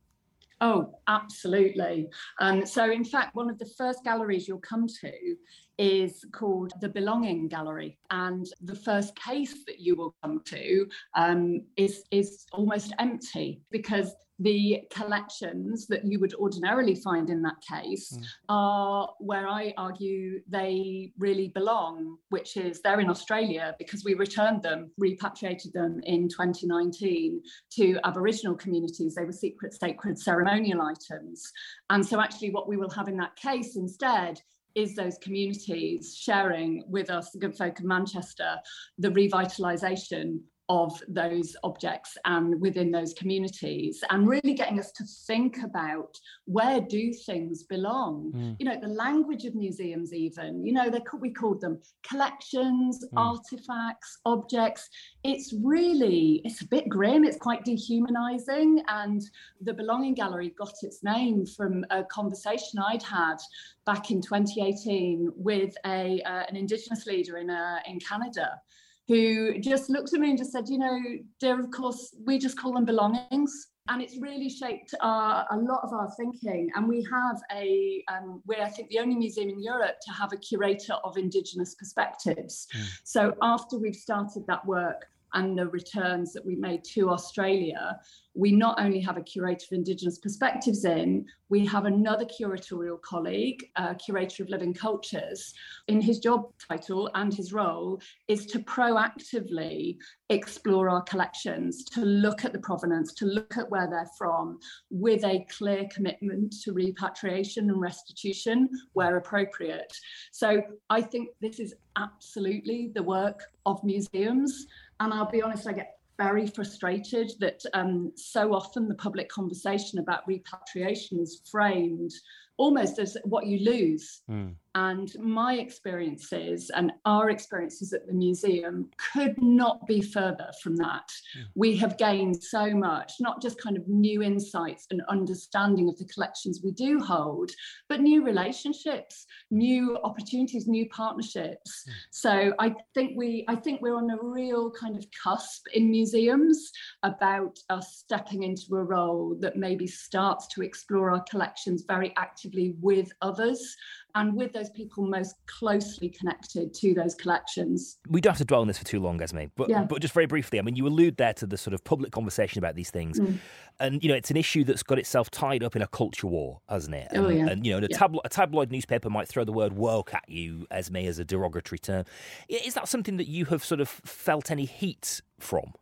Oh, 0.60 0.96
absolutely. 1.08 2.08
Um, 2.40 2.66
so, 2.66 2.90
in 2.90 3.04
fact, 3.04 3.36
one 3.36 3.50
of 3.50 3.60
the 3.60 3.70
first 3.78 4.04
galleries 4.04 4.48
you'll 4.48 4.60
come 4.60 4.88
to 5.02 5.36
is 5.78 6.26
called 6.32 6.74
the 6.82 6.90
Belonging 6.90 7.48
Gallery. 7.48 8.00
And 8.10 8.48
the 8.62 8.76
first 8.76 9.16
case 9.16 9.66
that 9.66 9.80
you 9.80 9.96
will 9.96 10.16
come 10.24 10.42
to 10.46 10.88
um, 11.16 11.62
is, 11.76 12.04
is 12.10 12.46
almost 12.54 12.94
empty 12.98 13.62
because 13.70 14.16
the 14.40 14.82
collections 14.92 15.88
that 15.88 16.06
you 16.06 16.20
would 16.20 16.34
ordinarily 16.36 16.96
find 16.96 17.30
in 17.30 17.42
that 17.42 17.60
case 17.62 18.14
mm. 18.14 18.24
are 18.50 19.10
where 19.20 19.48
I 19.48 19.74
argue 19.78 20.42
they 20.48 21.12
really 21.18 21.48
belong, 21.50 22.18
which 22.30 22.56
is 22.56 22.82
they're 22.82 23.00
in 23.00 23.10
Australia 23.10 23.76
because 23.80 24.04
we 24.04 24.14
returned 24.14 24.62
them, 24.62 24.92
repatriated 24.98 25.74
them 25.74 26.02
in 26.04 26.30
2019 26.30 27.42
to 27.72 28.00
Aboriginal 28.04 28.56
communities. 28.56 29.16
They 29.16 29.26
were 29.26 29.32
secret, 29.32 29.74
sacred 29.74 30.20
ceremonial 30.20 30.82
items. 30.82 31.52
And 31.90 32.06
so, 32.06 32.22
actually, 32.22 32.52
what 32.52 32.68
we 32.68 32.78
will 32.78 32.92
have 32.92 33.08
in 33.08 33.18
that 33.18 33.36
case 33.36 33.76
instead 33.76 34.40
is 34.76 34.94
those 34.94 35.18
communities 35.18 36.16
sharing 36.16 36.84
with 36.88 37.10
us, 37.10 37.32
the 37.32 37.40
good 37.40 37.58
folk 37.58 37.80
of 37.80 37.86
Manchester, 37.86 38.58
the 39.00 39.10
revitalisation 39.10 40.42
of 40.70 41.02
those 41.08 41.56
objects 41.64 42.18
and 42.26 42.60
within 42.60 42.92
those 42.92 43.14
communities 43.14 44.04
and 44.10 44.28
really 44.28 44.54
getting 44.54 44.80
us 44.80 44.92
to 44.92 45.06
think 45.26 45.64
about 45.64 46.20
where 46.46 46.82
do 46.82 47.14
things 47.14 47.64
belong 47.64 48.32
mm. 48.36 48.56
you 48.60 48.66
know 48.66 48.78
the 48.82 48.88
language 48.88 49.46
of 49.46 49.56
museums 49.56 50.14
even 50.14 50.66
you 50.66 50.74
know 50.74 50.90
they 50.90 51.00
could 51.02 51.22
we 51.22 51.32
called 51.32 51.62
them 51.62 51.80
collections 52.04 53.06
mm. 53.06 53.18
artifacts 53.18 54.20
objects 54.26 54.90
it's 55.24 55.54
really 55.64 56.42
it's 56.44 56.62
a 56.62 56.68
bit 56.68 56.90
grim 56.90 57.24
it's 57.24 57.38
quite 57.38 57.64
dehumanizing 57.64 58.82
and 58.90 59.22
the 59.62 59.74
belonging 59.74 60.14
gallery 60.14 60.54
got 60.58 60.74
its 60.82 61.02
name 61.02 61.46
from 61.46 61.86
a 61.92 62.04
conversation 62.04 62.80
i'd 62.90 63.04
had 63.04 63.38
back 63.86 64.12
in 64.12 64.22
2018 64.22 65.32
with 65.36 65.74
a 65.86 66.22
uh, 66.24 66.44
an 66.50 66.58
indigenous 66.58 67.06
leader 67.06 67.38
in 67.38 67.50
uh, 67.50 67.80
in 67.88 68.00
canada 68.00 68.60
who 69.08 69.58
just 69.60 69.90
looked 69.90 70.14
at 70.14 70.20
me 70.20 70.30
and 70.30 70.38
just 70.38 70.52
said, 70.52 70.68
you 70.68 70.78
know, 70.78 71.00
dear, 71.40 71.60
of 71.60 71.72
course, 71.72 72.14
we 72.26 72.38
just 72.38 72.60
call 72.60 72.74
them 72.74 72.86
belongings. 72.86 73.68
And 73.90 74.02
it's 74.02 74.18
really 74.20 74.50
shaped 74.50 74.94
our, 75.02 75.48
a 75.50 75.58
lot 75.58 75.80
of 75.84 75.94
our 75.94 76.12
thinking. 76.18 76.70
And 76.76 76.90
we 76.90 77.08
have 77.10 77.38
a, 77.54 78.04
um, 78.12 78.42
we're, 78.46 78.62
I 78.62 78.68
think, 78.68 78.90
the 78.90 79.00
only 79.00 79.16
museum 79.16 79.50
in 79.50 79.64
Europe 79.64 79.96
to 80.06 80.12
have 80.12 80.34
a 80.34 80.38
curator 80.38 80.94
of 81.06 81.18
Indigenous 81.18 81.74
perspectives. 81.76 82.68
Mm. 82.76 83.00
So 83.06 83.34
after 83.42 83.78
we've 83.78 83.96
started 83.96 84.46
that 84.48 84.66
work, 84.66 85.06
and 85.34 85.58
the 85.58 85.68
returns 85.68 86.34
that 86.34 86.46
we 86.46 86.56
made 86.56 86.84
to 86.84 87.10
Australia, 87.10 88.00
we 88.38 88.52
not 88.52 88.80
only 88.80 89.00
have 89.00 89.18
a 89.18 89.22
curator 89.22 89.66
of 89.72 89.78
Indigenous 89.78 90.20
perspectives 90.20 90.86
in, 90.86 91.26
we 91.50 91.66
have 91.66 91.86
another 91.86 92.26
curatorial 92.26 93.02
colleague, 93.02 93.66
uh, 93.78 93.94
curator 93.96 94.44
of 94.44 94.50
living 94.50 94.74
cultures. 94.74 95.54
In 95.88 96.00
his 96.00 96.20
job 96.20 96.52
title 96.70 97.10
and 97.16 97.34
his 97.34 97.52
role 97.52 98.00
is 98.28 98.46
to 98.48 98.60
proactively 98.60 99.98
explore 100.30 100.90
our 100.90 101.02
collections, 101.04 101.84
to 101.86 102.02
look 102.02 102.46
at 102.46 102.54
the 102.54 102.60
provenance, 102.60 103.14
to 103.16 103.26
look 103.26 103.58
at 103.58 103.70
where 103.72 103.90
they're 103.90 104.10
from, 104.18 104.60
with 104.92 105.24
a 105.24 105.46
clear 105.58 105.88
commitment 105.92 106.54
to 106.64 106.74
repatriation 106.74 107.70
and 107.70 107.82
restitution 107.82 108.70
where 108.94 109.18
appropriate. 109.18 109.92
So 110.32 110.62
I 110.90 111.02
think 111.02 111.30
this 111.42 111.60
is 111.60 111.74
absolutely 111.96 112.92
the 112.94 113.04
work 113.04 113.42
of 113.66 113.84
museums. 113.84 114.68
And 115.00 115.14
I'll 115.14 115.30
be 115.30 115.42
honest, 115.42 115.68
I 115.68 115.74
get 115.74 115.98
very 116.18 116.48
frustrated 116.48 117.32
that 117.40 117.62
um, 117.74 118.12
so 118.16 118.54
often 118.54 118.88
the 118.88 118.96
public 118.96 119.30
conversation 119.30 120.00
about 120.00 120.28
repatriation 120.28 121.20
is 121.20 121.42
framed 121.50 122.12
almost 122.58 122.98
as 122.98 123.16
what 123.24 123.46
you 123.46 123.60
lose. 123.60 124.22
Mm. 124.30 124.56
And 124.78 125.12
my 125.20 125.56
experiences 125.56 126.70
and 126.70 126.92
our 127.04 127.32
experiences 127.32 127.94
at 127.94 128.06
the 128.06 128.14
museum 128.14 128.92
could 129.12 129.42
not 129.42 129.88
be 129.88 130.02
further 130.02 130.52
from 130.62 130.76
that. 130.76 131.10
Mm. 131.36 131.46
We 131.56 131.76
have 131.78 131.98
gained 131.98 132.44
so 132.44 132.76
much, 132.76 133.14
not 133.20 133.42
just 133.42 133.60
kind 133.60 133.76
of 133.76 133.88
new 133.88 134.22
insights 134.22 134.86
and 134.92 135.02
understanding 135.10 135.90
of 135.90 135.98
the 135.98 136.06
collections 136.06 136.62
we 136.64 136.74
do 136.74 137.00
hold, 137.00 137.50
but 137.90 138.02
new 138.02 138.24
relationships, 138.24 139.26
new 139.50 139.98
opportunities, 140.04 140.68
new 140.68 140.88
partnerships. 140.90 141.84
Mm. 141.90 141.94
So 142.12 142.54
I 142.60 142.76
think 142.94 143.14
we 143.18 143.46
I 143.48 143.56
think 143.56 143.82
we're 143.82 143.98
on 143.98 144.12
a 144.12 144.22
real 144.22 144.70
kind 144.70 144.96
of 144.96 145.08
cusp 145.24 145.66
in 145.74 145.90
museums 145.90 146.72
about 147.02 147.58
us 147.72 147.98
stepping 147.98 148.44
into 148.44 148.76
a 148.76 148.84
role 148.84 149.36
that 149.40 149.56
maybe 149.56 149.88
starts 149.88 150.46
to 150.50 150.62
explore 150.62 151.10
our 151.10 151.24
collections 151.32 151.84
very 151.88 152.14
actively 152.16 152.76
with 152.80 153.12
others 153.24 153.76
and 154.18 154.36
with 154.36 154.52
those 154.52 154.70
people 154.72 155.06
most 155.06 155.36
closely 155.46 156.10
connected 156.10 156.74
to 156.74 156.94
those 156.96 157.14
collections. 157.14 158.00
We 158.10 158.20
don't 158.20 158.32
have 158.32 158.40
to 158.40 158.46
dwell 158.46 158.62
on 158.62 158.68
this 158.68 158.80
for 158.80 158.84
too 158.84 159.00
long, 159.00 159.22
Esme, 159.22 159.46
but, 159.56 159.70
yeah. 159.70 159.84
but 159.84 160.02
just 160.02 160.14
very 160.14 160.26
briefly, 160.26 160.58
I 160.58 160.64
mean, 160.64 160.76
you 160.76 160.88
allude 160.88 161.18
there 161.18 161.34
to 161.34 161.46
the 161.46 161.58
sort 161.58 161.76
of 161.76 161.84
public 161.84 162.12
conversation 162.12 162.58
about 162.58 162.76
these 162.76 162.90
things. 162.90 163.20
Mm. 163.20 163.38
And, 163.80 164.04
you 164.04 164.10
know, 164.10 164.16
it's 164.16 164.32
an 164.32 164.38
issue 164.38 164.64
that's 164.64 164.82
got 164.82 164.98
itself 164.98 165.30
tied 165.30 165.64
up 165.64 165.76
in 165.76 165.84
a 165.84 165.88
culture 165.88 166.26
war, 166.26 166.62
hasn't 166.68 166.96
it? 166.96 167.10
And, 167.12 167.26
oh, 167.26 167.30
yeah. 167.30 167.48
and 167.48 167.64
you 167.66 167.74
know, 167.74 167.78
a, 167.78 167.88
yeah. 167.90 167.98
tablo- 167.98 168.22
a 168.26 168.30
tabloid 168.30 168.72
newspaper 168.72 169.10
might 169.10 169.28
throw 169.28 169.44
the 169.44 169.54
word 169.54 169.74
woke 169.74 170.16
at 170.16 170.28
you, 170.28 170.66
Esme, 170.72 170.98
as 170.98 171.20
a 171.20 171.26
derogatory 171.26 171.78
term. 171.78 172.06
Is 172.50 172.74
that 172.74 172.88
something 172.88 173.18
that 173.18 173.28
you 173.28 173.46
have 173.46 173.64
sort 173.64 173.82
of 173.82 173.88
felt 173.88 174.50
any 174.50 174.66
heat 174.66 175.22
from? 175.40 175.74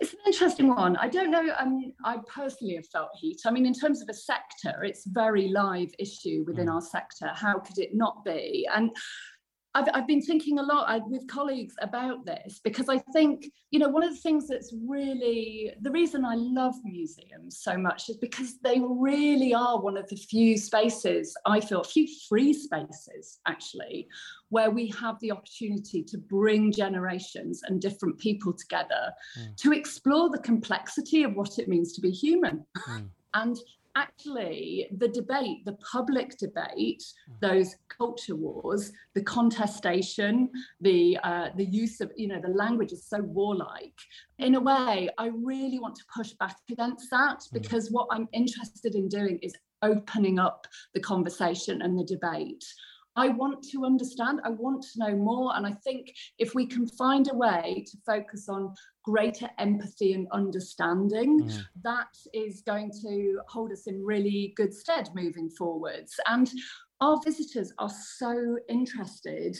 It's 0.00 0.14
an 0.14 0.20
interesting 0.26 0.68
one. 0.68 0.96
I 0.96 1.08
don't 1.08 1.30
know. 1.30 1.54
Um, 1.58 1.92
I 2.04 2.18
personally 2.26 2.74
have 2.76 2.86
felt 2.86 3.10
heat. 3.14 3.40
I 3.44 3.50
mean, 3.50 3.66
in 3.66 3.74
terms 3.74 4.00
of 4.00 4.08
a 4.08 4.14
sector, 4.14 4.82
it's 4.82 5.04
very 5.06 5.48
live 5.48 5.90
issue 5.98 6.42
within 6.46 6.66
mm. 6.66 6.74
our 6.74 6.80
sector. 6.80 7.30
How 7.34 7.58
could 7.58 7.78
it 7.78 7.94
not 7.94 8.24
be? 8.24 8.66
And 8.74 8.90
I've, 9.74 9.88
I've 9.94 10.06
been 10.06 10.20
thinking 10.20 10.58
a 10.58 10.62
lot 10.62 10.88
uh, 10.88 11.00
with 11.06 11.28
colleagues 11.28 11.74
about 11.80 12.26
this 12.26 12.60
because 12.64 12.88
I 12.88 12.98
think, 13.12 13.46
you 13.70 13.78
know, 13.78 13.88
one 13.88 14.02
of 14.02 14.10
the 14.10 14.20
things 14.20 14.48
that's 14.48 14.74
really 14.86 15.72
the 15.80 15.90
reason 15.92 16.24
I 16.24 16.34
love 16.34 16.74
museums 16.84 17.58
so 17.58 17.78
much 17.78 18.08
is 18.08 18.16
because 18.16 18.58
they 18.58 18.80
really 18.82 19.54
are 19.54 19.80
one 19.80 19.96
of 19.96 20.08
the 20.08 20.16
few 20.16 20.58
spaces, 20.58 21.36
I 21.46 21.60
feel, 21.60 21.84
few 21.84 22.08
free 22.28 22.52
spaces 22.52 23.38
actually, 23.46 24.08
where 24.48 24.70
we 24.70 24.88
have 24.88 25.20
the 25.20 25.30
opportunity 25.30 26.02
to 26.02 26.18
bring 26.18 26.72
generations 26.72 27.62
and 27.64 27.80
different 27.80 28.18
people 28.18 28.52
together 28.52 29.12
mm. 29.38 29.56
to 29.58 29.72
explore 29.72 30.30
the 30.30 30.38
complexity 30.38 31.22
of 31.22 31.34
what 31.34 31.58
it 31.58 31.68
means 31.68 31.92
to 31.92 32.00
be 32.00 32.10
human. 32.10 32.64
Mm. 32.88 33.08
and 33.34 33.58
actually 33.96 34.88
the 34.96 35.08
debate, 35.08 35.64
the 35.64 35.76
public 35.92 36.36
debate, 36.38 37.02
those 37.40 37.76
culture 37.88 38.36
wars, 38.36 38.92
the 39.14 39.22
contestation, 39.22 40.50
the 40.80 41.18
uh, 41.22 41.48
the 41.56 41.64
use 41.64 42.00
of 42.00 42.10
you 42.16 42.28
know 42.28 42.40
the 42.40 42.48
language 42.48 42.92
is 42.92 43.06
so 43.06 43.20
warlike. 43.20 43.98
In 44.38 44.54
a 44.54 44.60
way, 44.60 45.08
I 45.18 45.26
really 45.26 45.78
want 45.78 45.96
to 45.96 46.04
push 46.14 46.32
back 46.32 46.56
against 46.70 47.10
that 47.10 47.38
mm. 47.38 47.52
because 47.52 47.90
what 47.90 48.08
I'm 48.10 48.28
interested 48.32 48.94
in 48.94 49.08
doing 49.08 49.38
is 49.42 49.54
opening 49.82 50.38
up 50.38 50.66
the 50.94 51.00
conversation 51.00 51.82
and 51.82 51.98
the 51.98 52.04
debate. 52.04 52.64
I 53.20 53.28
want 53.28 53.62
to 53.72 53.84
understand, 53.84 54.40
I 54.44 54.50
want 54.50 54.82
to 54.82 54.98
know 54.98 55.14
more. 55.14 55.54
And 55.54 55.66
I 55.66 55.72
think 55.84 56.14
if 56.38 56.54
we 56.54 56.64
can 56.64 56.86
find 56.86 57.28
a 57.30 57.34
way 57.34 57.84
to 57.90 57.98
focus 58.06 58.48
on 58.48 58.74
greater 59.04 59.50
empathy 59.58 60.14
and 60.14 60.26
understanding, 60.32 61.42
mm. 61.42 61.62
that 61.82 62.14
is 62.32 62.62
going 62.62 62.90
to 63.02 63.40
hold 63.46 63.72
us 63.72 63.86
in 63.86 64.02
really 64.02 64.54
good 64.56 64.72
stead 64.72 65.10
moving 65.14 65.50
forwards. 65.50 66.18
And 66.26 66.50
our 67.02 67.20
visitors 67.22 67.74
are 67.78 67.90
so 67.90 68.58
interested 68.70 69.54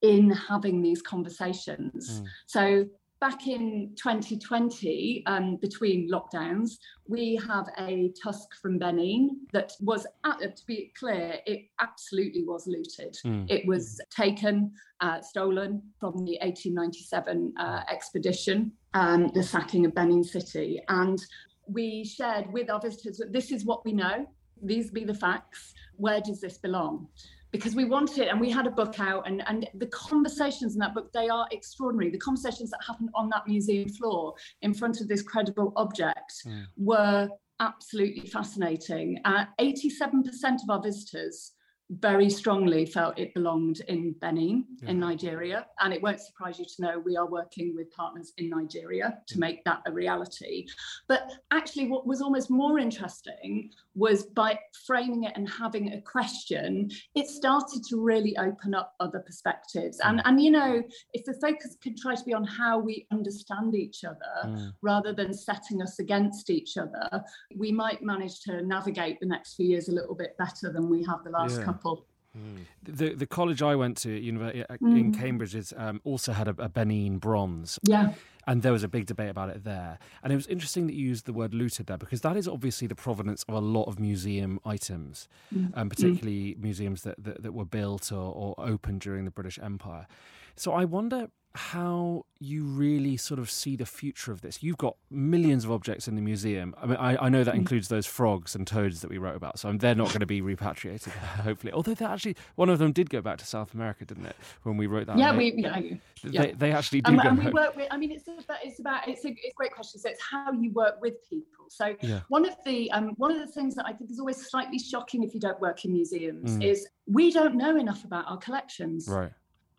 in 0.00 0.30
having 0.30 0.80
these 0.80 1.02
conversations. 1.02 2.22
Mm. 2.22 2.26
So 2.46 2.86
back 3.22 3.46
in 3.46 3.92
2020, 3.94 5.22
um, 5.26 5.54
between 5.62 6.10
lockdowns, 6.10 6.78
we 7.06 7.40
have 7.46 7.68
a 7.78 8.12
tusk 8.20 8.52
from 8.60 8.80
Benin 8.80 9.38
that 9.52 9.74
was, 9.80 10.08
uh, 10.24 10.34
to 10.38 10.66
be 10.66 10.92
clear, 10.98 11.36
it 11.46 11.66
absolutely 11.80 12.42
was 12.42 12.66
looted. 12.66 13.16
Mm. 13.24 13.48
It 13.48 13.64
was 13.64 14.00
taken, 14.10 14.72
uh, 15.00 15.20
stolen 15.20 15.80
from 16.00 16.24
the 16.24 16.36
1897 16.42 17.52
uh, 17.60 17.82
expedition, 17.88 18.72
um, 18.94 19.28
the 19.28 19.42
sacking 19.44 19.86
of 19.86 19.94
Benin 19.94 20.24
City. 20.24 20.82
And 20.88 21.24
we 21.68 22.04
shared 22.04 22.52
with 22.52 22.70
our 22.70 22.80
visitors 22.80 23.18
that 23.18 23.32
this 23.32 23.52
is 23.52 23.64
what 23.64 23.84
we 23.84 23.92
know, 23.92 24.26
these 24.60 24.90
be 24.90 25.04
the 25.04 25.14
facts, 25.14 25.74
where 25.96 26.20
does 26.20 26.40
this 26.40 26.58
belong? 26.58 27.06
Because 27.52 27.74
we 27.76 27.84
wanted 27.84 28.18
it 28.18 28.28
and 28.28 28.40
we 28.40 28.50
had 28.50 28.66
a 28.66 28.70
book 28.70 28.98
out 28.98 29.26
and 29.26 29.42
and 29.46 29.68
the 29.74 29.86
conversations 29.88 30.74
in 30.74 30.80
that 30.80 30.94
book 30.94 31.12
they 31.12 31.28
are 31.28 31.46
extraordinary 31.52 32.10
the 32.10 32.18
conversations 32.18 32.70
that 32.70 32.80
happened 32.86 33.10
on 33.14 33.28
that 33.28 33.46
museum 33.46 33.88
floor 33.88 34.34
in 34.62 34.74
front 34.74 35.00
of 35.00 35.08
this 35.08 35.22
credible 35.22 35.72
object 35.76 36.32
mm. 36.46 36.64
were 36.76 37.28
absolutely 37.60 38.26
fascinating 38.26 39.20
uh, 39.24 39.44
87% 39.60 40.24
of 40.62 40.70
our 40.70 40.82
visitors 40.82 41.52
very 42.00 42.30
strongly 42.30 42.86
felt 42.86 43.18
it 43.18 43.34
belonged 43.34 43.80
in 43.88 44.14
Benin, 44.20 44.64
yeah. 44.82 44.90
in 44.90 45.00
Nigeria. 45.00 45.66
And 45.80 45.92
it 45.92 46.02
won't 46.02 46.20
surprise 46.20 46.58
you 46.58 46.64
to 46.64 46.82
know 46.82 46.98
we 46.98 47.16
are 47.16 47.28
working 47.28 47.74
with 47.76 47.90
partners 47.90 48.32
in 48.38 48.48
Nigeria 48.48 49.18
to 49.28 49.38
make 49.38 49.62
that 49.64 49.82
a 49.86 49.92
reality. 49.92 50.66
But 51.08 51.30
actually, 51.50 51.88
what 51.88 52.06
was 52.06 52.22
almost 52.22 52.50
more 52.50 52.78
interesting 52.78 53.70
was 53.94 54.24
by 54.24 54.58
framing 54.86 55.24
it 55.24 55.32
and 55.36 55.48
having 55.48 55.92
a 55.92 56.00
question, 56.00 56.90
it 57.14 57.28
started 57.28 57.82
to 57.84 58.00
really 58.00 58.36
open 58.38 58.74
up 58.74 58.94
other 59.00 59.20
perspectives. 59.20 59.98
Mm. 59.98 60.08
And, 60.08 60.22
and 60.24 60.42
you 60.42 60.50
know, 60.50 60.82
if 61.12 61.24
the 61.24 61.34
focus 61.34 61.76
could 61.82 61.96
try 61.96 62.14
to 62.14 62.24
be 62.24 62.34
on 62.34 62.44
how 62.44 62.78
we 62.78 63.06
understand 63.12 63.74
each 63.74 64.04
other 64.04 64.16
mm. 64.46 64.72
rather 64.82 65.12
than 65.12 65.32
setting 65.32 65.82
us 65.82 65.98
against 65.98 66.50
each 66.50 66.76
other, 66.76 67.22
we 67.56 67.72
might 67.72 68.02
manage 68.02 68.40
to 68.42 68.62
navigate 68.62 69.20
the 69.20 69.26
next 69.26 69.54
few 69.54 69.66
years 69.66 69.88
a 69.88 69.92
little 69.92 70.14
bit 70.14 70.36
better 70.38 70.72
than 70.72 70.88
we 70.88 71.04
have 71.04 71.22
the 71.24 71.30
last 71.30 71.58
yeah. 71.58 71.64
couple. 71.64 72.06
Mm. 72.36 72.64
The 72.82 73.14
the 73.14 73.26
college 73.26 73.62
I 73.62 73.74
went 73.74 73.98
to 73.98 74.10
university 74.10 74.64
uh, 74.68 74.76
mm. 74.76 74.98
in 74.98 75.12
Cambridge 75.12 75.54
is 75.54 75.74
um, 75.76 76.00
also 76.04 76.32
had 76.32 76.48
a, 76.48 76.54
a, 76.58 76.68
Benin 76.68 77.18
bronze. 77.18 77.78
Yeah. 77.82 78.14
And 78.46 78.62
there 78.62 78.72
was 78.72 78.82
a 78.82 78.88
big 78.88 79.06
debate 79.06 79.28
about 79.28 79.50
it 79.50 79.64
there. 79.64 79.98
And 80.22 80.32
it 80.32 80.36
was 80.36 80.48
interesting 80.48 80.86
that 80.88 80.94
you 80.94 81.06
used 81.06 81.26
the 81.26 81.32
word 81.32 81.54
looted 81.54 81.86
there 81.86 81.98
because 81.98 82.22
that 82.22 82.36
is 82.36 82.48
obviously 82.48 82.88
the 82.88 82.94
provenance 82.94 83.44
of 83.48 83.54
a 83.54 83.60
lot 83.60 83.84
of 83.84 84.00
museum 84.00 84.58
items, 84.64 85.28
mm. 85.54 85.70
um, 85.74 85.88
particularly 85.88 86.56
museums 86.58 87.02
that, 87.02 87.22
that, 87.22 87.42
that, 87.42 87.52
were 87.52 87.64
built 87.64 88.10
or, 88.10 88.34
or 88.34 88.54
opened 88.58 89.00
during 89.00 89.26
the 89.26 89.30
British 89.30 89.60
Empire. 89.62 90.08
So 90.56 90.72
I 90.72 90.84
wonder 90.84 91.28
how 91.54 92.24
you 92.38 92.64
really 92.64 93.16
sort 93.16 93.38
of 93.38 93.50
see 93.50 93.76
the 93.76 93.86
future 93.86 94.32
of 94.32 94.40
this. 94.40 94.62
You've 94.62 94.78
got 94.78 94.96
millions 95.10 95.64
of 95.64 95.70
objects 95.70 96.08
in 96.08 96.16
the 96.16 96.22
museum. 96.22 96.74
I 96.80 96.86
mean, 96.86 96.96
I, 96.96 97.26
I 97.26 97.28
know 97.28 97.44
that 97.44 97.54
mm. 97.54 97.58
includes 97.58 97.88
those 97.88 98.06
frogs 98.06 98.54
and 98.54 98.66
toads 98.66 99.00
that 99.02 99.10
we 99.10 99.18
wrote 99.18 99.36
about, 99.36 99.58
so 99.58 99.72
they're 99.72 99.94
not 99.94 100.08
going 100.08 100.20
to 100.20 100.26
be 100.26 100.40
repatriated, 100.52 101.12
hopefully. 101.44 101.72
Although 101.72 101.94
they 101.94 102.04
actually, 102.04 102.36
one 102.56 102.68
of 102.68 102.78
them 102.78 102.92
did 102.92 103.10
go 103.10 103.20
back 103.20 103.38
to 103.38 103.46
South 103.46 103.74
America, 103.74 104.04
didn't 104.04 104.26
it? 104.26 104.36
When 104.62 104.76
we 104.76 104.86
wrote 104.86 105.06
that. 105.06 105.18
Yeah, 105.18 105.36
we 105.36 105.52
yeah, 105.56 105.80
yeah. 106.24 106.42
They, 106.42 106.52
they 106.52 106.72
actually 106.72 107.02
do. 107.02 107.12
Um, 107.12 107.20
and 107.20 107.38
we 107.38 107.50
work 107.50 107.76
with. 107.76 107.88
I 107.90 107.96
mean, 107.96 108.12
it's 108.12 108.26
about 108.26 108.58
it's 108.64 108.80
about 108.80 109.06
it's 109.08 109.24
a, 109.24 109.28
it's 109.28 109.52
a 109.52 109.56
great 109.56 109.72
question. 109.72 110.00
So 110.00 110.08
it's 110.08 110.22
how 110.22 110.52
you 110.52 110.72
work 110.72 111.00
with 111.00 111.28
people. 111.28 111.66
So 111.68 111.94
yeah. 112.00 112.20
one 112.28 112.46
of 112.46 112.56
the 112.64 112.90
um, 112.92 113.10
one 113.16 113.30
of 113.30 113.38
the 113.38 113.52
things 113.52 113.74
that 113.74 113.86
I 113.86 113.92
think 113.92 114.10
is 114.10 114.18
always 114.18 114.48
slightly 114.48 114.78
shocking 114.78 115.22
if 115.22 115.34
you 115.34 115.40
don't 115.40 115.60
work 115.60 115.84
in 115.84 115.92
museums 115.92 116.56
mm. 116.56 116.64
is 116.64 116.88
we 117.06 117.30
don't 117.30 117.56
know 117.56 117.76
enough 117.76 118.04
about 118.04 118.24
our 118.28 118.38
collections. 118.38 119.06
Right. 119.08 119.32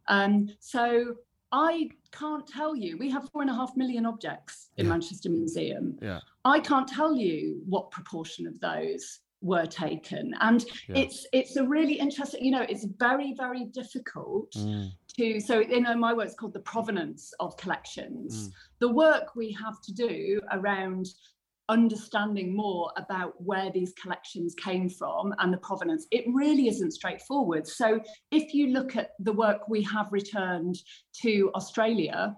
Um, 0.07 0.49
so 0.59 1.15
I 1.53 1.89
can't 2.11 2.45
tell 2.47 2.75
you. 2.75 2.97
We 2.97 3.11
have 3.11 3.29
four 3.29 3.41
and 3.41 3.49
a 3.49 3.53
half 3.53 3.77
million 3.77 4.07
objects 4.07 4.71
in 4.77 4.85
yeah. 4.85 4.91
Manchester 4.91 5.29
Museum. 5.29 5.97
Yeah. 6.01 6.19
I 6.43 6.59
can't 6.59 6.87
tell 6.87 7.15
you 7.15 7.61
what 7.67 7.91
proportion 7.91 8.47
of 8.47 8.59
those 8.59 9.19
were 9.41 9.65
taken 9.65 10.33
and 10.39 10.63
yeah. 10.87 10.99
it's 10.99 11.27
it's 11.33 11.57
a 11.57 11.67
really 11.67 11.95
interesting 11.99 12.45
you 12.45 12.49
know 12.49 12.65
it's 12.69 12.85
very 12.97 13.33
very 13.33 13.65
difficult 13.65 14.49
mm. 14.53 14.89
to 15.17 15.41
so 15.41 15.59
you 15.59 15.81
know 15.81 15.93
my 15.93 16.13
work's 16.13 16.33
called 16.33 16.53
the 16.53 16.61
provenance 16.61 17.33
of 17.41 17.57
collections 17.57 18.47
mm. 18.47 18.51
the 18.79 18.87
work 18.87 19.35
we 19.35 19.51
have 19.51 19.81
to 19.81 19.91
do 19.91 20.39
around 20.53 21.07
understanding 21.73 22.55
more 22.55 22.91
about 22.97 23.33
where 23.41 23.71
these 23.71 23.93
collections 24.01 24.53
came 24.53 24.87
from 24.87 25.33
and 25.39 25.51
the 25.51 25.57
provenance, 25.57 26.05
it 26.11 26.23
really 26.31 26.67
isn't 26.67 26.91
straightforward. 26.91 27.67
So, 27.67 27.99
if 28.31 28.53
you 28.53 28.67
look 28.67 28.95
at 28.95 29.11
the 29.19 29.33
work 29.33 29.67
we 29.67 29.81
have 29.83 30.07
returned 30.11 30.75
to 31.21 31.51
Australia, 31.55 32.35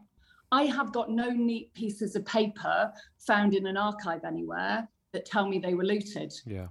I 0.52 0.64
have 0.64 0.94
got 0.94 1.12
no 1.12 1.30
neat 1.30 1.74
pieces 1.74 2.16
of 2.16 2.26
paper 2.26 2.92
found 3.20 3.54
in 3.54 3.68
an 3.68 3.76
archive 3.76 4.24
anywhere 4.24 4.88
that 5.12 5.26
tell 5.26 5.48
me 5.48 5.60
they 5.60 5.74
were 5.74 5.84
looted. 5.84 6.34
Yeah. 6.46 6.68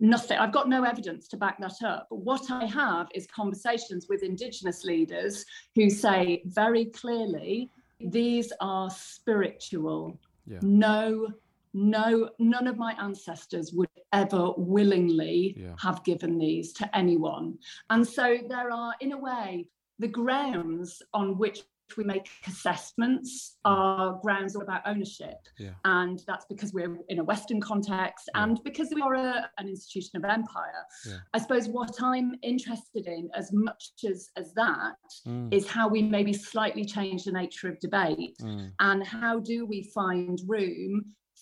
Nothing. 0.00 0.38
I've 0.38 0.52
got 0.52 0.68
no 0.68 0.84
evidence 0.84 1.28
to 1.28 1.36
back 1.36 1.60
that 1.60 1.82
up. 1.84 2.06
But 2.10 2.20
what 2.20 2.50
I 2.50 2.64
have 2.66 3.08
is 3.14 3.26
conversations 3.26 4.06
with 4.08 4.22
Indigenous 4.22 4.84
leaders 4.84 5.44
who 5.74 5.90
say 5.90 6.42
very 6.46 6.86
clearly 6.86 7.70
these 8.00 8.52
are 8.60 8.90
spiritual. 8.90 10.18
Yeah. 10.46 10.58
No 10.62 11.32
no 11.78 12.30
none 12.38 12.66
of 12.66 12.76
my 12.76 12.92
ancestors 13.00 13.72
would 13.72 13.88
ever 14.12 14.52
willingly 14.56 15.54
Yeah. 15.56 15.74
have 15.78 16.02
given 16.04 16.38
these 16.38 16.72
to 16.74 16.96
anyone. 16.96 17.58
And 17.90 18.06
so 18.06 18.38
there 18.48 18.70
are 18.70 18.94
in 19.00 19.12
a 19.12 19.18
way 19.18 19.68
the 19.98 20.08
grounds 20.08 21.02
on 21.12 21.36
which 21.38 21.60
we 21.96 22.04
make 22.04 22.28
assessments 22.46 23.56
are 23.64 24.18
grounds 24.22 24.54
all 24.54 24.62
about 24.62 24.82
ownership. 24.86 25.38
Yeah. 25.58 25.70
and 25.84 26.22
that's 26.26 26.44
because 26.46 26.72
we're 26.74 26.98
in 27.08 27.18
a 27.18 27.24
western 27.24 27.60
context 27.60 28.28
Yeah. 28.34 28.42
and 28.44 28.62
because 28.62 28.90
we 28.94 29.00
are 29.00 29.14
a, 29.14 29.50
an 29.58 29.68
institution 29.68 30.14
of 30.18 30.24
empire. 30.24 30.82
I 31.34 31.38
suppose 31.38 31.66
what 31.68 31.94
i'm 32.02 32.34
interested 32.42 33.06
in 33.06 33.30
as 33.34 33.52
much 33.52 33.84
as 34.12 34.18
as 34.36 34.52
that 34.54 34.96
Mm, 35.26 35.52
is 35.52 35.66
how 35.66 35.88
we 35.88 36.00
maybe 36.02 36.32
slightly 36.32 36.84
change 36.84 37.24
the 37.24 37.32
nature 37.32 37.68
of 37.72 37.78
debate 37.80 38.36
mm, 38.40 38.70
and 38.80 39.00
how 39.06 39.34
do 39.40 39.56
we 39.72 39.80
find 39.98 40.38
room 40.46 40.92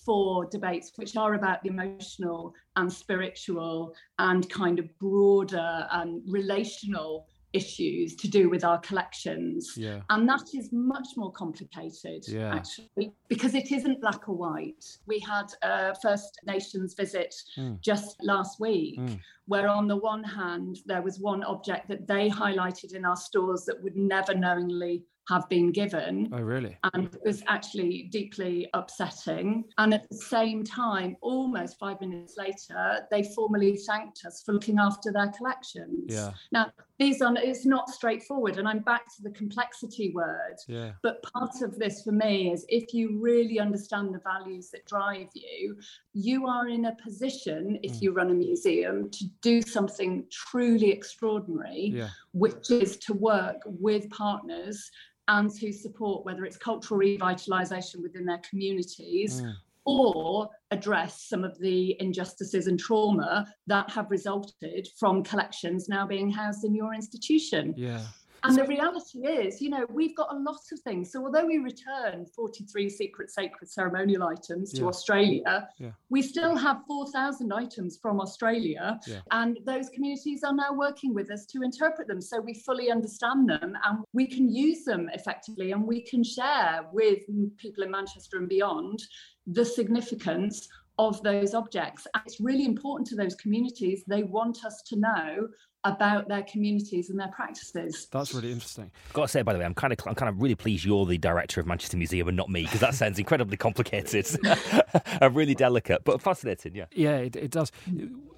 for 0.07 0.47
debates 0.47 0.93
which 0.97 1.17
are 1.17 1.35
about 1.35 1.63
the 1.63 1.69
emotional 1.69 2.55
and 2.77 2.91
spiritual 2.91 3.93
and 4.21 4.49
kind 4.49 4.79
of 4.79 4.87
broader 4.99 5.87
and 5.91 6.23
relational 6.29 7.27
issues 7.53 8.15
to 8.17 8.29
do 8.29 8.51
with 8.51 8.65
our 8.65 8.79
collections 8.81 9.75
yeah. 9.77 10.01
and 10.11 10.29
that 10.29 10.43
is 10.55 10.69
much 10.73 11.09
more 11.17 11.33
complicated 11.33 12.23
Yeah. 12.29 12.55
actually 12.55 13.13
because 13.29 13.55
it 13.55 13.73
isn't 13.73 14.01
black 14.01 14.29
or 14.29 14.37
white 14.37 14.85
we 15.07 15.19
had 15.21 15.47
a 15.63 15.95
first 16.03 16.39
nations 16.45 16.95
visit 16.95 17.35
Mm. 17.57 17.81
just 17.81 18.17
last 18.23 18.61
week 18.61 18.99
Mm. 19.01 19.19
where 19.47 19.69
on 19.69 19.89
the 19.89 19.97
one 19.97 20.23
hand 20.25 20.79
there 20.87 21.03
was 21.03 21.19
one 21.19 21.43
object 21.45 21.89
that 21.89 22.07
they 22.07 22.29
highlighted 22.29 22.95
in 22.95 23.05
our 23.07 23.17
stores 23.17 23.65
that 23.65 23.83
would 23.83 23.97
never 23.97 24.35
knowingly 24.35 25.05
have 25.29 25.49
been 25.49 25.73
given 25.73 26.29
Oh, 26.33 26.41
really? 26.41 26.77
and 26.95 27.07
it 27.15 27.21
was 27.25 27.43
actually 27.49 28.05
deeply 28.05 28.69
upsetting. 28.75 29.65
And 29.79 29.93
at 29.95 30.09
the 30.09 30.17
same 30.17 30.63
time, 30.63 31.17
almost 31.21 31.79
five 31.79 32.01
minutes 32.01 32.37
later, 32.37 33.07
they 33.11 33.23
formally 33.35 33.77
thanked 33.77 34.25
us 34.25 34.43
for 34.43 34.53
looking 34.53 34.79
after 34.79 35.13
their 35.13 35.29
collections. 35.33 36.05
Yeah. 36.13 36.33
Now, 36.53 36.71
these 36.99 37.21
are 37.23 37.35
it's 37.37 37.67
not 37.67 37.91
straightforward, 37.91 38.59
and 38.59 38.67
I'm 38.69 38.79
back 38.79 39.05
to 39.17 39.23
the 39.23 39.31
complexity 39.31 40.13
word. 40.15 40.57
Yeah. 40.69 40.93
But 41.03 41.23
part 41.35 41.61
of 41.63 41.79
this 41.79 42.03
for 42.03 42.13
me 42.13 42.53
is 42.53 42.65
if 42.69 42.95
you 42.95 43.19
really 43.21 43.59
understand 43.59 44.15
the 44.15 44.21
values 44.21 44.71
that 44.71 44.87
drive 44.87 45.29
you, 45.35 45.77
you 46.15 46.47
are 46.47 46.69
in 46.69 46.87
a 46.87 46.95
position, 47.03 47.79
if 47.83 47.93
Mm. 47.97 48.03
you 48.03 48.13
run 48.13 48.31
a 48.31 48.35
museum, 48.35 49.11
to 49.11 49.25
do 49.43 49.61
something 49.61 50.25
truly 50.31 50.91
extraordinary 50.91 51.87
Yeah. 51.95 52.09
which 52.33 52.71
is 52.71 52.97
to 52.99 53.13
work 53.13 53.61
with 53.67 54.09
partners 54.11 54.91
and 55.29 55.51
to 55.51 55.73
support 55.73 56.25
whether 56.25 56.45
it's 56.45 56.57
cultural 56.57 57.01
revitalization 57.01 58.03
within 58.03 58.25
their 58.25 58.41
communities 58.49 59.43
Mm. 59.43 59.55
or 59.85 60.51
address 60.73 61.23
some 61.23 61.45
of 61.45 61.57
the 61.59 61.97
injustices 62.01 62.67
and 62.67 62.79
trauma 62.79 63.47
that 63.67 63.89
have 63.91 64.11
resulted 64.11 64.89
from 64.99 65.23
collections 65.23 65.89
now 65.89 66.07
being 66.07 66.29
housed 66.31 66.65
in 66.65 66.75
your 66.75 66.93
institution. 66.95 67.73
Yeah. 67.77 68.03
And 68.47 68.57
the 68.57 68.65
reality 68.65 69.27
is, 69.27 69.61
you 69.61 69.71
know, 69.71 69.87
we've 69.91 70.17
got 70.17 70.33
a 70.33 70.39
lot 70.39 70.61
of 70.73 70.81
things. 70.81 71.11
So 71.11 71.25
although 71.25 71.47
we 71.47 71.59
return 71.59 72.27
43 72.27 72.89
secret 72.89 73.31
sacred 73.31 73.69
ceremonial 73.69 74.23
items 74.25 74.73
to 74.75 74.83
Yeah. 74.83 74.89
Australia, 74.89 75.69
Yeah. 75.79 75.93
we 76.11 76.23
still 76.23 76.55
have 76.57 76.83
4,000 76.87 77.53
items 77.53 77.97
from 77.97 78.21
Australia. 78.21 79.01
Yeah. 79.07 79.21
And 79.31 79.59
those 79.65 79.89
communities 79.91 80.45
are 80.45 80.55
now 80.55 80.73
working 80.73 81.13
with 81.13 81.31
us 81.31 81.47
to 81.47 81.63
interpret 81.63 82.07
them 82.09 82.21
so 82.21 82.41
we 82.41 82.55
fully 82.55 82.91
understand 82.91 83.49
them 83.49 83.77
and 83.85 84.05
we 84.13 84.27
can 84.27 84.49
use 84.49 84.85
them 84.85 85.09
effectively 85.13 85.73
and 85.73 85.85
we 85.85 86.01
can 86.01 86.23
share 86.23 86.87
with 86.93 87.21
people 87.57 87.83
in 87.83 87.91
Manchester 87.91 88.39
and 88.39 88.49
beyond 88.49 89.03
the 89.47 89.65
significance 89.65 90.69
of 90.99 91.23
those 91.23 91.55
objects. 91.55 92.07
And 92.15 92.23
it's 92.27 92.41
really 92.41 92.65
important 92.65 93.07
to 93.09 93.17
those 93.17 93.35
communities. 93.35 94.05
They 94.07 94.23
want 94.23 94.65
us 94.65 94.83
to 94.89 94.97
know 94.97 95.49
about 95.85 96.27
their 96.27 96.43
communities 96.43 97.11
and 97.11 97.21
their 97.21 97.29
practices. 97.29 98.09
That's 98.11 98.35
really 98.35 98.51
interesting. 98.51 98.91
Got 99.13 99.23
to 99.23 99.29
say, 99.29 99.43
by 99.43 99.53
the 99.53 99.59
way, 99.59 99.65
I'm 99.65 99.75
kind 99.75 99.93
of, 99.93 99.99
I'm 100.07 100.17
kind 100.17 100.29
of 100.29 100.41
really 100.43 100.57
pleased 100.57 100.85
you're 100.85 101.07
the 101.07 101.19
director 101.19 101.61
of 101.61 101.67
Manchester 101.67 101.97
Museum 101.97 102.27
and 102.29 102.37
not 102.37 102.49
me 102.49 102.63
because 102.63 102.81
that 102.81 102.95
sounds 102.95 103.19
incredibly 103.19 103.57
complicated 103.57 104.27
and 105.21 105.37
really 105.37 105.55
delicate, 105.55 106.03
but 106.05 106.21
fascinating. 106.21 106.75
Yeah. 106.75 106.87
Yeah, 106.93 107.19
it, 107.19 107.37
it 107.37 107.51
does. 107.53 107.71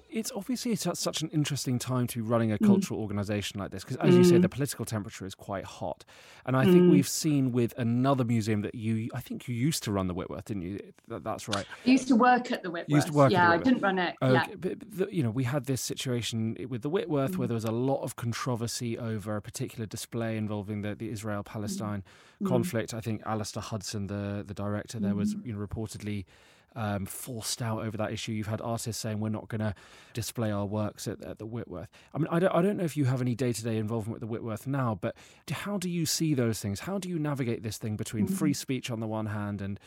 It's 0.09 0.31
obviously 0.35 0.71
it's 0.71 0.87
such 0.99 1.21
an 1.21 1.29
interesting 1.29 1.77
time 1.79 2.07
to 2.07 2.17
be 2.17 2.21
running 2.21 2.51
a 2.51 2.57
mm. 2.57 2.65
cultural 2.65 2.99
organisation 2.99 3.59
like 3.59 3.71
this 3.71 3.83
because, 3.83 3.97
as 3.97 4.15
you 4.15 4.23
say, 4.23 4.35
Mm. 4.35 4.41
the 4.41 4.49
political 4.49 4.85
temperature 4.85 5.25
is 5.25 5.35
quite 5.35 5.65
hot, 5.65 6.03
and 6.45 6.55
I 6.57 6.65
think 6.65 6.83
Mm. 6.83 6.91
we've 6.91 7.07
seen 7.07 7.51
with 7.51 7.73
another 7.77 8.23
museum 8.23 8.61
that 8.61 8.75
you, 8.75 9.09
I 9.13 9.21
think 9.21 9.47
you 9.47 9.55
used 9.55 9.83
to 9.83 9.91
run 9.91 10.07
the 10.07 10.13
Whitworth, 10.13 10.45
didn't 10.45 10.63
you? 10.63 10.79
That, 11.07 11.23
that's 11.23 11.47
right. 11.47 11.65
I 11.85 11.89
used 11.89 12.07
to 12.07 12.15
work 12.15 12.51
at 12.51 12.63
the 12.63 12.71
Whitworth. 12.71 12.95
used 12.95 13.07
to 13.07 13.13
work 13.13 13.31
yeah. 13.31 13.51
I 13.51 13.57
didn't 13.57 13.81
run 13.81 13.99
it. 13.99 14.15
yeah. 14.21 14.43
Okay, 14.43 14.55
but, 14.55 14.79
but 14.79 14.97
the, 14.97 15.07
you 15.15 15.21
know, 15.23 15.29
we 15.29 15.43
had 15.43 15.65
this 15.65 15.81
situation 15.81 16.57
with 16.69 16.81
the 16.81 16.89
Whitworth 16.89 17.37
where 17.37 17.45
mm. 17.45 17.49
there 17.49 17.55
was 17.55 17.65
a 17.65 17.71
lot 17.71 18.01
of 18.01 18.15
controversy 18.15 18.97
over 18.97 19.35
a 19.35 19.41
particular 19.41 19.85
display 19.85 20.37
involving 20.37 20.81
the, 20.81 20.95
the 20.95 21.09
Israel-Palestine 21.09 22.03
mm. 22.41 22.47
conflict. 22.47 22.93
I 22.93 23.01
think 23.01 23.21
Alistair 23.25 23.61
Hudson, 23.61 24.07
the 24.07 24.43
the 24.45 24.53
director, 24.53 24.99
there 24.99 25.15
was 25.15 25.35
you 25.43 25.53
know 25.53 25.59
reportedly. 25.59 26.25
Um, 26.75 27.07
forced 27.07 27.61
out 27.61 27.81
over 27.81 27.97
that 27.97 28.13
issue. 28.13 28.31
You've 28.31 28.47
had 28.47 28.61
artists 28.61 29.01
saying 29.01 29.19
we're 29.19 29.29
not 29.29 29.49
going 29.49 29.59
to 29.59 29.73
display 30.13 30.51
our 30.51 30.65
works 30.65 31.07
at, 31.07 31.21
at 31.23 31.39
the 31.39 31.45
Whitworth. 31.45 31.89
I 32.13 32.19
mean, 32.19 32.27
I 32.29 32.39
don't, 32.39 32.53
I 32.53 32.61
don't 32.61 32.77
know 32.77 32.83
if 32.83 32.95
you 32.95 33.05
have 33.05 33.21
any 33.21 33.33
day 33.33 33.51
to 33.51 33.63
day 33.63 33.77
involvement 33.77 34.13
with 34.13 34.21
the 34.21 34.27
Whitworth 34.27 34.67
now, 34.67 34.97
but 35.01 35.15
how 35.49 35.77
do 35.77 35.89
you 35.89 36.05
see 36.05 36.35
those 36.35 36.59
things? 36.59 36.81
How 36.81 36.99
do 36.99 37.09
you 37.09 37.17
navigate 37.17 37.63
this 37.63 37.77
thing 37.77 37.95
between 37.95 38.27
free 38.27 38.53
speech 38.53 38.91
on 38.91 38.99
the 38.99 39.07
one 39.07 39.25
hand 39.25 39.61
and 39.61 39.79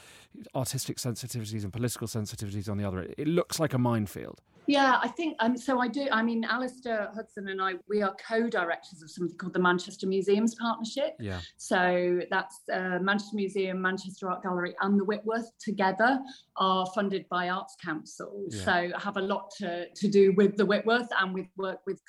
artistic 0.55 0.97
sensitivities 0.97 1.63
and 1.63 1.73
political 1.73 2.09
sensitivities 2.09 2.69
on 2.69 2.79
the 2.79 2.85
other? 2.85 3.03
It, 3.03 3.15
it 3.17 3.29
looks 3.29 3.61
like 3.61 3.73
a 3.73 3.79
minefield. 3.79 4.41
Yeah, 4.67 4.99
I 5.03 5.09
think 5.09 5.37
um, 5.41 5.57
so. 5.57 5.81
I 5.81 5.89
do. 5.89 6.07
I 6.13 6.23
mean, 6.23 6.45
Alistair 6.45 7.11
Hudson 7.15 7.49
and 7.49 7.61
I, 7.61 7.75
we 7.89 8.03
are 8.03 8.15
co-directors 8.29 9.03
of 9.03 9.11
something 9.11 9.37
called 9.37 9.55
the 9.55 9.59
Manchester 9.59 10.07
Museums 10.07 10.55
Partnership. 10.55 11.15
Yeah. 11.19 11.41
So 11.57 12.21
that's 12.31 12.61
uh, 12.73 12.99
Manchester 13.01 13.37
Museum, 13.37 13.83
Manchester 13.83 14.31
Art 14.31 14.43
Gallery, 14.43 14.75
and 14.81 14.99
the 14.99 15.05
Whitworth 15.05 15.51
together 15.59 16.21
are 16.57 16.87
funded 16.95 17.29
by 17.29 17.49
Arts 17.49 17.77
Council. 17.85 18.45
Yeah. 18.51 18.65
So 18.65 18.99
have 18.99 19.17
a 19.17 19.23
lot 19.23 19.51
to, 19.59 19.89
to 19.89 20.09
do 20.09 20.33
with 20.37 20.57
the 20.57 20.67
Whitworth 20.67 21.09
and 21.21 21.35
with 21.35 21.47
work 21.57 21.81
with, 21.87 22.01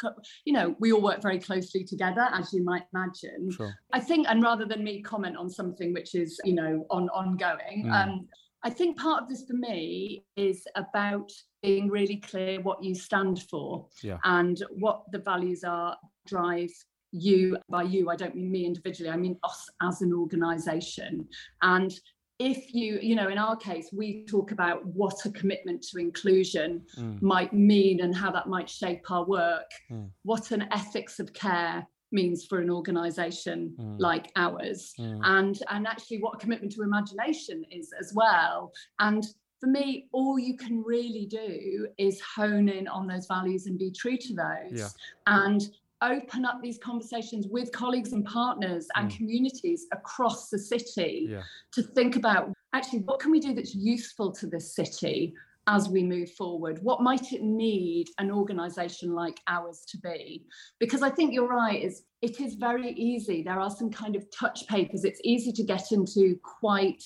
you 0.46 0.54
know, 0.54 0.76
we 0.80 0.94
all 0.94 1.02
work 1.02 1.22
very 1.22 1.39
closely 1.39 1.84
together, 1.84 2.28
as 2.34 2.54
you 2.54 2.63
might 2.63 2.84
imagine. 2.94 3.52
Sure. 3.52 3.74
I 3.92 4.00
think, 4.00 4.28
and 4.30 4.44
rather 4.44 4.66
than 4.66 4.84
me 4.84 5.02
comment 5.02 5.38
on 5.38 5.50
something 5.50 5.94
which 5.94 6.13
is, 6.13 6.39
you 6.44 6.54
know, 6.54 6.86
on 6.89 7.10
ongoing, 7.10 7.86
Mm. 7.86 7.92
um, 7.92 8.28
I 8.65 8.69
think 8.69 8.97
part 8.97 9.23
of 9.23 9.30
this 9.30 9.43
for 9.45 9.54
me 9.56 10.23
is 10.36 10.65
about 10.76 11.32
being 11.62 11.89
really 11.89 12.17
clear 12.17 12.62
what 12.62 12.84
you 12.84 12.95
stand 12.95 13.43
for 13.49 13.88
Yeah. 14.02 14.17
and 14.23 14.62
what 14.71 15.04
the 15.12 15.19
values 15.19 15.63
are 15.63 15.97
drive 16.28 16.71
you 17.15 17.58
by 17.69 17.84
you 17.84 18.10
i 18.10 18.15
don't 18.15 18.36
mean 18.36 18.49
me 18.52 18.65
individually 18.65 19.10
i 19.12 19.15
mean 19.15 19.38
us 19.43 19.69
as 19.84 20.02
an 20.02 20.12
organization 20.13 21.28
and 21.62 21.93
if 22.39 22.73
you 22.73 22.97
you 23.04 23.13
know 23.13 23.30
in 23.30 23.38
our 23.38 23.56
case 23.56 23.89
we 23.93 24.26
talk 24.26 24.52
about 24.52 24.84
what 24.88 25.23
a 25.26 25.30
commitment 25.30 25.84
to 25.84 25.99
inclusion 25.99 26.82
Mm. 26.97 27.21
might 27.21 27.54
mean 27.54 28.02
and 28.02 28.15
how 28.15 28.32
that 28.32 28.47
might 28.47 28.67
shape 28.69 29.10
our 29.12 29.26
work 29.26 29.69
Mm. 29.91 30.10
what 30.23 30.49
an 30.52 30.63
ethics 30.71 31.19
of 31.19 31.34
care 31.34 31.86
means 32.13 32.45
for 32.45 32.60
an 32.60 32.69
organization 32.69 33.73
Mm. 33.78 33.99
like 33.99 34.32
ours 34.36 34.93
Mm. 34.99 35.19
and 35.23 35.56
and 35.69 35.88
actually 35.88 36.19
what 36.21 36.36
a 36.36 36.38
commitment 36.38 36.71
to 36.73 36.84
imagination 36.84 37.65
is 37.71 37.91
as 37.99 38.13
well 38.13 38.71
and 38.99 39.26
for 39.60 39.67
me 39.67 40.08
all 40.12 40.38
you 40.38 40.56
can 40.56 40.84
really 40.84 41.26
do 41.26 41.88
is 41.97 42.21
hone 42.21 42.69
in 42.69 42.88
on 42.88 43.08
those 43.08 43.26
values 43.28 43.65
and 43.67 43.78
be 43.80 43.91
true 43.91 44.17
to 44.17 44.34
those 44.34 44.80
Yeah. 44.80 44.89
and 45.28 45.62
open 46.02 46.43
up 46.43 46.62
these 46.62 46.78
conversations 46.78 47.47
with 47.47 47.71
colleagues 47.71 48.12
and 48.12 48.26
partners 48.26 48.88
and 48.95 49.10
Mm. 49.10 49.17
communities 49.17 49.88
across 49.91 50.49
the 50.49 50.60
city 50.60 51.28
Yeah. 51.30 51.43
to 51.71 51.82
think 51.82 52.15
about 52.17 52.54
actually 52.73 52.99
what 52.99 53.19
can 53.21 53.32
we 53.32 53.39
do 53.39 53.54
that's 53.54 53.73
useful 53.73 54.32
to 54.34 54.45
this 54.47 54.76
city 54.76 55.34
as 55.67 55.88
we 55.88 56.04
move 56.04 56.30
forward 56.32 56.78
what 56.82 57.02
might 57.02 57.32
it 57.32 57.41
need 57.41 58.10
an 58.19 58.30
organization 58.32 59.13
like 59.13 59.39
ours 59.47 59.86
to 59.88 59.97
be? 59.97 60.45
Because 60.80 61.02
i 61.02 61.10
think 61.10 61.34
you're 61.34 61.47
right 61.47 61.82
is 61.84 62.04
it 62.23 62.39
is 62.39 62.56
very 62.56 62.91
easy. 62.93 63.43
There 63.43 63.60
are 63.60 63.69
some 63.69 63.91
kind 63.91 64.15
of 64.15 64.26
touch 64.32 64.65
papers. 64.67 65.04
It's 65.04 65.19
easy 65.26 65.52
to 65.52 65.63
get 65.63 65.91
into 65.91 66.39
quite 66.41 67.04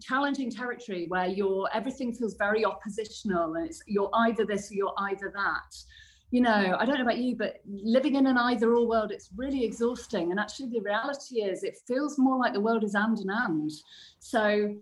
challenging 0.00 0.50
territory 0.50 1.06
where 1.08 1.26
you're 1.26 1.68
everything 1.74 2.14
feels 2.14 2.36
very 2.36 2.64
oppositional 2.64 3.54
and 3.54 3.66
it's 3.66 3.82
you're 3.86 4.10
either 4.14 4.46
this 4.46 4.70
or 4.70 4.74
you're 4.74 4.94
either 5.10 5.32
that. 5.34 5.76
You 6.30 6.42
know 6.42 6.76
i 6.78 6.86
don't 6.86 6.96
know 6.96 7.02
about 7.02 7.18
you 7.18 7.36
but 7.36 7.56
living 7.66 8.14
in 8.14 8.26
an 8.26 8.38
either 8.38 8.72
or 8.72 8.86
world 8.86 9.10
it's 9.10 9.30
really 9.36 9.64
exhausting. 9.64 10.30
And 10.30 10.38
actually 10.38 10.70
the 10.70 10.80
reality 10.80 11.42
is 11.42 11.64
it 11.64 11.76
feels 11.88 12.16
more 12.16 12.38
like 12.38 12.52
the 12.52 12.60
world 12.60 12.84
is 12.84 12.94
and 12.94 13.18
and 13.18 13.30
and. 13.30 13.70
So 14.20 14.76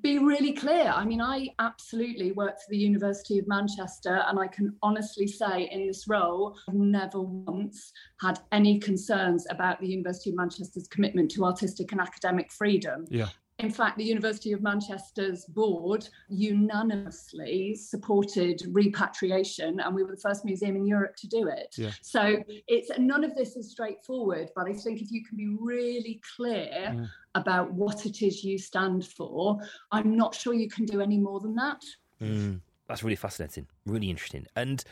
be 0.00 0.18
really 0.18 0.52
clear. 0.52 0.92
I 0.94 1.04
mean, 1.04 1.20
I 1.20 1.48
absolutely 1.58 2.32
work 2.32 2.56
for 2.56 2.70
the 2.70 2.78
University 2.78 3.38
of 3.38 3.46
Manchester, 3.46 4.22
and 4.26 4.38
I 4.38 4.46
can 4.46 4.74
honestly 4.82 5.26
say 5.26 5.68
in 5.70 5.86
this 5.86 6.08
role, 6.08 6.56
I've 6.68 6.74
never 6.74 7.20
once 7.20 7.92
had 8.20 8.40
any 8.52 8.78
concerns 8.78 9.46
about 9.50 9.80
the 9.80 9.88
University 9.88 10.30
of 10.30 10.36
Manchester's 10.36 10.88
commitment 10.88 11.30
to 11.32 11.44
artistic 11.44 11.92
and 11.92 12.00
academic 12.00 12.50
freedom. 12.52 13.04
Yeah. 13.10 13.28
In 13.62 13.70
fact, 13.70 13.96
the 13.96 14.04
University 14.04 14.52
of 14.52 14.60
Manchester's 14.60 15.44
board 15.44 16.08
unanimously 16.28 17.74
supported 17.74 18.62
repatriation, 18.70 19.80
and 19.80 19.94
we 19.94 20.02
were 20.02 20.10
the 20.10 20.20
first 20.20 20.44
museum 20.44 20.76
in 20.76 20.86
Europe 20.86 21.16
to 21.16 21.28
do 21.28 21.48
it. 21.48 21.74
Yeah. 21.78 21.90
So 22.02 22.42
it's 22.66 22.90
none 22.98 23.24
of 23.24 23.34
this 23.34 23.56
is 23.56 23.70
straightforward, 23.70 24.50
but 24.56 24.68
I 24.68 24.72
think 24.72 25.00
if 25.00 25.10
you 25.12 25.24
can 25.24 25.36
be 25.36 25.56
really 25.58 26.20
clear 26.36 26.68
yeah. 26.72 27.06
about 27.34 27.72
what 27.72 28.04
it 28.06 28.22
is 28.22 28.42
you 28.42 28.58
stand 28.58 29.06
for, 29.06 29.58
I'm 29.92 30.16
not 30.16 30.34
sure 30.34 30.54
you 30.54 30.68
can 30.68 30.84
do 30.84 31.00
any 31.00 31.18
more 31.18 31.40
than 31.40 31.54
that. 31.54 31.82
Mm, 32.20 32.60
that's 32.88 33.02
really 33.02 33.16
fascinating, 33.16 33.66
really 33.86 34.10
interesting, 34.10 34.46
and 34.56 34.84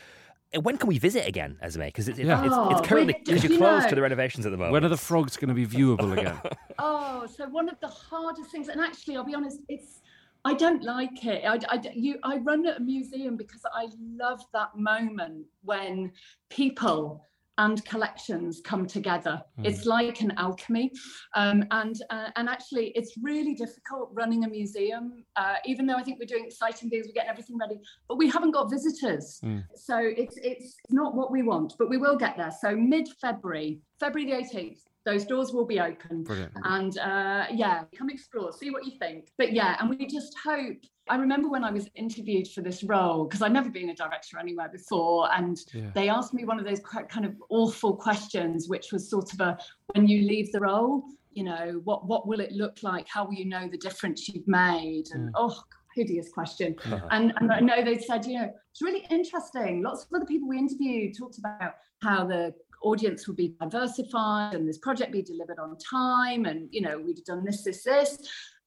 when 0.59 0.77
can 0.77 0.87
we 0.87 0.97
visit 0.99 1.27
again, 1.27 1.57
Esme? 1.61 1.83
Because 1.83 2.09
it's, 2.09 2.19
yeah. 2.19 2.39
it's, 2.39 2.47
it's, 2.47 2.55
oh, 2.55 2.81
currently 2.83 3.15
because 3.23 3.43
you're 3.43 3.57
closed 3.57 3.83
know, 3.83 3.89
to 3.89 3.95
the 3.95 4.01
renovations 4.01 4.45
at 4.45 4.51
the 4.51 4.57
moment. 4.57 4.73
When 4.73 4.85
are 4.85 4.89
the 4.89 4.97
frogs 4.97 5.37
going 5.37 5.49
to 5.49 5.55
be 5.55 5.65
viewable 5.65 6.17
again? 6.17 6.39
oh, 6.79 7.25
so 7.25 7.47
one 7.47 7.69
of 7.69 7.79
the 7.79 7.87
hardest 7.87 8.51
things, 8.51 8.67
and 8.67 8.81
actually, 8.81 9.15
I'll 9.15 9.23
be 9.23 9.35
honest, 9.35 9.59
it's 9.69 10.01
I 10.43 10.53
don't 10.55 10.83
like 10.83 11.23
it. 11.25 11.43
I, 11.45 11.59
I, 11.69 11.79
you, 11.93 12.17
I 12.23 12.37
run 12.37 12.65
at 12.65 12.77
a 12.77 12.79
museum 12.81 13.37
because 13.37 13.61
I 13.73 13.87
love 13.99 14.43
that 14.53 14.75
moment 14.75 15.45
when 15.63 16.11
people 16.49 17.27
and 17.57 17.83
collections 17.85 18.61
come 18.63 18.85
together. 18.85 19.41
Mm. 19.59 19.67
It's 19.67 19.85
like 19.85 20.21
an 20.21 20.33
alchemy, 20.37 20.91
um, 21.35 21.63
and 21.71 21.95
uh, 22.09 22.29
and 22.35 22.49
actually, 22.49 22.91
it's 22.95 23.15
really 23.21 23.53
difficult 23.53 24.09
running 24.13 24.45
a 24.45 24.49
museum. 24.49 25.23
Uh, 25.35 25.55
even 25.65 25.85
though 25.85 25.95
I 25.95 26.03
think 26.03 26.19
we're 26.19 26.25
doing 26.25 26.45
exciting 26.45 26.89
things, 26.89 27.07
we're 27.07 27.13
getting 27.13 27.29
everything 27.29 27.57
ready, 27.57 27.79
but 28.07 28.17
we 28.17 28.29
haven't 28.29 28.51
got 28.51 28.69
visitors, 28.69 29.39
mm. 29.43 29.63
so 29.75 29.97
it's 29.99 30.37
it's 30.37 30.75
not 30.89 31.15
what 31.15 31.31
we 31.31 31.43
want. 31.43 31.75
But 31.77 31.89
we 31.89 31.97
will 31.97 32.17
get 32.17 32.37
there. 32.37 32.51
So 32.61 32.75
mid 32.75 33.07
February, 33.21 33.81
February 33.99 34.31
the 34.31 34.37
eighteenth, 34.37 34.81
those 35.05 35.25
doors 35.25 35.51
will 35.51 35.65
be 35.65 35.79
open 35.79 36.23
Brilliant. 36.23 36.51
and 36.63 36.97
uh, 36.97 37.45
yeah 37.51 37.83
come 37.97 38.09
explore 38.09 38.51
see 38.51 38.71
what 38.71 38.85
you 38.85 38.93
think 38.99 39.29
but 39.37 39.53
yeah 39.53 39.77
and 39.79 39.89
we 39.89 40.05
just 40.05 40.35
hope 40.43 40.77
i 41.09 41.15
remember 41.15 41.49
when 41.49 41.63
i 41.63 41.71
was 41.71 41.89
interviewed 41.95 42.47
for 42.47 42.61
this 42.61 42.83
role 42.83 43.25
because 43.25 43.41
i'd 43.41 43.53
never 43.53 43.69
been 43.69 43.89
a 43.89 43.95
director 43.95 44.37
anywhere 44.37 44.69
before 44.69 45.31
and 45.33 45.59
yeah. 45.73 45.89
they 45.95 46.09
asked 46.09 46.33
me 46.33 46.45
one 46.45 46.59
of 46.59 46.65
those 46.65 46.81
kind 47.09 47.25
of 47.25 47.33
awful 47.49 47.95
questions 47.95 48.67
which 48.67 48.91
was 48.91 49.09
sort 49.09 49.31
of 49.33 49.39
a 49.41 49.57
when 49.93 50.07
you 50.07 50.27
leave 50.27 50.51
the 50.51 50.59
role 50.59 51.03
you 51.33 51.43
know 51.43 51.81
what 51.83 52.05
what 52.05 52.27
will 52.27 52.39
it 52.39 52.51
look 52.51 52.77
like 52.83 53.07
how 53.07 53.25
will 53.25 53.33
you 53.33 53.45
know 53.45 53.67
the 53.71 53.77
difference 53.77 54.27
you've 54.27 54.47
made 54.47 55.05
and 55.13 55.29
mm. 55.29 55.31
oh 55.35 55.55
hideous 55.95 56.29
question. 56.29 56.75
Uh-huh. 56.91 57.07
And, 57.11 57.33
and 57.39 57.51
I 57.51 57.59
know 57.59 57.83
they 57.83 57.99
said, 57.99 58.25
you 58.25 58.37
know, 58.37 58.51
it's 58.71 58.81
really 58.81 59.05
interesting. 59.09 59.81
Lots 59.81 60.03
of 60.03 60.09
other 60.13 60.25
people 60.25 60.49
we 60.49 60.57
interviewed 60.57 61.17
talked 61.17 61.37
about 61.37 61.75
how 62.01 62.25
the 62.25 62.53
audience 62.81 63.27
would 63.27 63.37
be 63.37 63.55
diversified 63.59 64.55
and 64.55 64.67
this 64.67 64.77
project 64.77 65.11
be 65.11 65.21
delivered 65.21 65.59
on 65.59 65.77
time 65.77 66.45
and 66.45 66.67
you 66.71 66.81
know 66.81 66.97
we'd 66.99 67.23
done 67.25 67.43
this 67.43 67.63
this 67.63 67.83
this. 67.83 68.17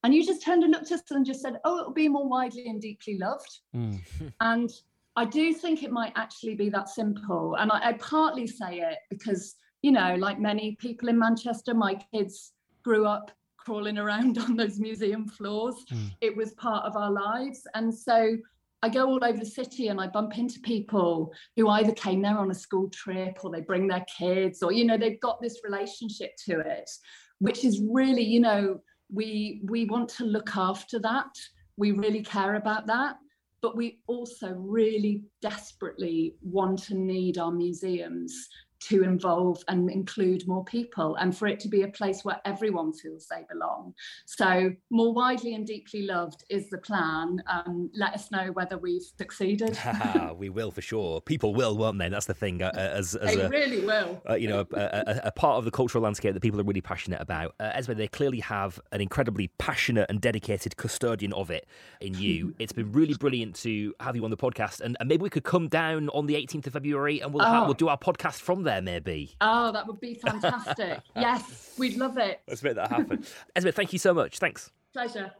And 0.03 0.15
you 0.15 0.25
just 0.25 0.45
turned 0.45 0.63
and 0.63 0.73
looked 0.73 0.93
at 0.93 1.01
us 1.01 1.11
and 1.11 1.25
just 1.25 1.41
said 1.41 1.59
oh 1.65 1.81
it'll 1.81 1.93
be 1.93 2.09
more 2.09 2.29
widely 2.29 2.67
and 2.67 2.81
deeply 2.81 3.19
loved. 3.19 3.61
Mm. 3.75 4.01
and 4.41 4.71
i 5.17 5.25
do 5.25 5.55
think 5.55 5.83
it 5.83 5.93
might 5.93 6.13
actually 6.17 6.55
be 6.55 6.69
that 6.71 6.89
simple. 6.89 7.57
And 7.57 7.71
I, 7.73 7.91
I 7.91 7.93
partly 7.95 8.47
say 8.47 8.81
it 8.81 8.99
because 9.11 9.57
you 9.83 9.93
know 9.93 10.17
like 10.17 10.39
many 10.39 10.77
people 10.81 11.09
in 11.09 11.19
manchester 11.19 11.75
my 11.75 11.95
kids 12.13 12.53
grew 12.83 13.07
up 13.07 13.31
crawling 13.65 13.99
around 13.99 14.39
on 14.45 14.57
those 14.57 14.79
museum 14.79 15.27
floors. 15.27 15.77
Mm. 15.93 16.15
it 16.21 16.37
was 16.37 16.53
part 16.55 16.85
of 16.85 16.97
our 16.97 17.11
lives. 17.11 17.67
And 17.75 17.93
so 17.93 18.37
I 18.85 18.89
go 18.89 19.07
all 19.07 19.25
over 19.25 19.39
the 19.39 19.47
city 19.47 19.89
and 19.89 20.01
I 20.01 20.09
bump 20.09 20.37
into 20.39 20.61
people 20.61 21.33
who 21.57 21.69
either 21.69 21.93
came 21.93 22.21
there 22.23 22.39
on 22.39 22.51
a 22.51 22.55
school 22.55 22.89
trip 22.91 23.39
or 23.43 23.51
they 23.51 23.63
bring 23.63 23.89
their 23.89 24.05
kids 24.19 24.63
or 24.63 24.73
you 24.73 24.85
know 24.85 24.99
they've 24.99 25.21
got 25.21 25.41
this 25.41 25.61
relationship 25.65 26.33
to 26.47 26.61
it 26.61 26.91
which 27.39 27.65
is 27.65 27.83
really 27.91 28.23
you 28.23 28.41
know 28.41 28.81
we 29.13 29.61
we 29.65 29.85
want 29.87 30.09
to 30.11 30.25
look 30.25 30.57
after 30.57 30.99
that. 31.01 31.31
We 31.77 31.93
really 31.93 32.23
care 32.23 32.57
about 32.57 32.87
that. 32.87 33.17
But 33.63 33.77
we 33.77 34.01
also 34.07 34.51
really 34.51 35.23
desperately 35.41 36.37
want 36.43 36.91
and 36.91 37.07
need 37.07 37.39
our 37.39 37.51
museums 37.51 38.49
to 38.89 39.03
involve 39.03 39.63
and 39.69 39.91
include 39.91 40.47
more 40.47 40.65
people 40.65 41.17
and 41.17 41.37
for 41.37 41.47
it 41.47 41.59
to 41.61 41.69
be 41.69 41.83
a 41.83 41.89
place 41.89 42.25
where 42.25 42.41
everyone 42.45 42.93
feels 42.93 43.27
they 43.31 43.45
belong. 43.51 43.95
So, 44.27 44.73
more 44.91 45.15
widely 45.15 45.55
and 45.55 45.67
deeply 45.67 46.03
loved 46.03 46.45
is 46.51 46.69
the 46.69 46.79
plan. 46.79 47.43
Um, 47.49 47.91
let 47.95 48.15
us 48.15 48.31
know 48.31 48.51
whether 48.53 48.77
we've 48.77 49.03
succeeded. 49.19 49.79
we 50.37 50.51
will 50.51 50.71
for 50.71 50.83
sure. 50.83 51.21
People 51.21 51.55
will, 51.55 51.77
won't 51.77 51.99
they? 51.99 52.09
That's 52.09 52.27
the 52.27 52.35
thing. 52.35 52.63
Uh, 52.63 52.71
as, 52.75 53.15
as, 53.15 53.35
they 53.35 53.43
a, 53.43 53.49
really 53.49 53.85
will. 53.85 54.23
Uh, 54.29 54.35
you 54.35 54.49
know, 54.49 54.67
a, 54.75 54.81
a, 54.81 55.21
a, 55.25 55.33
part 55.33 55.59
of 55.59 55.65
the 55.65 55.71
cultural 55.71 56.05
landscape 56.05 56.35
that 56.35 56.41
people 56.41 56.61
are 56.61 56.65
really 56.65 56.81
passionate 56.81 57.21
about. 57.21 57.55
Uh, 57.59 57.71
Esme, 57.75 57.95
they 57.95 58.09
clearly 58.09 58.41
have 58.41 58.81
an 58.93 59.01
incredibly 59.01 59.49
passionate 59.59 60.07
and 60.09 60.21
dedicated 60.21 60.77
custodian 60.77 61.33
of 61.33 61.51
it 61.51 61.67
in 62.01 62.15
you. 62.25 62.55
it's 62.59 62.73
been 62.73 62.93
really 62.93 63.15
brilliant 63.15 63.55
to 63.57 63.95
have 64.01 64.17
you 64.17 64.25
on 64.25 64.31
the 64.31 64.37
podcast, 64.37 64.81
and, 64.81 64.97
and, 65.01 65.09
maybe 65.09 65.23
we 65.23 65.31
could 65.31 65.45
come 65.45 65.69
down 65.69 66.09
on 66.11 66.27
the 66.27 66.35
18th 66.35 66.67
of 66.67 66.73
February 66.73 67.21
and 67.21 67.33
we'll, 67.33 67.45
oh. 67.45 67.51
have, 67.51 67.65
we'll 67.65 67.75
do 67.75 67.89
our 67.89 67.99
podcast 67.99 68.41
from 68.41 68.63
there 68.63 68.74
there, 68.75 68.83
maybe. 68.83 69.35
Oh, 69.41 69.73
that 69.73 69.87
would 69.87 70.01
be 70.01 70.15
fantastic. 70.15 71.01
yes, 71.17 71.73
we'd 71.79 71.97
love 71.97 72.19
it. 72.19 72.41
Let's 72.49 72.63
make 72.63 72.75
that 72.75 72.91
happen. 72.91 73.25
Esme, 73.57 73.71
thank 73.71 73.93
you 73.93 73.99
so 73.99 74.15
much. 74.15 74.39
Thanks. 74.39 74.71
Pleasure. 74.93 75.33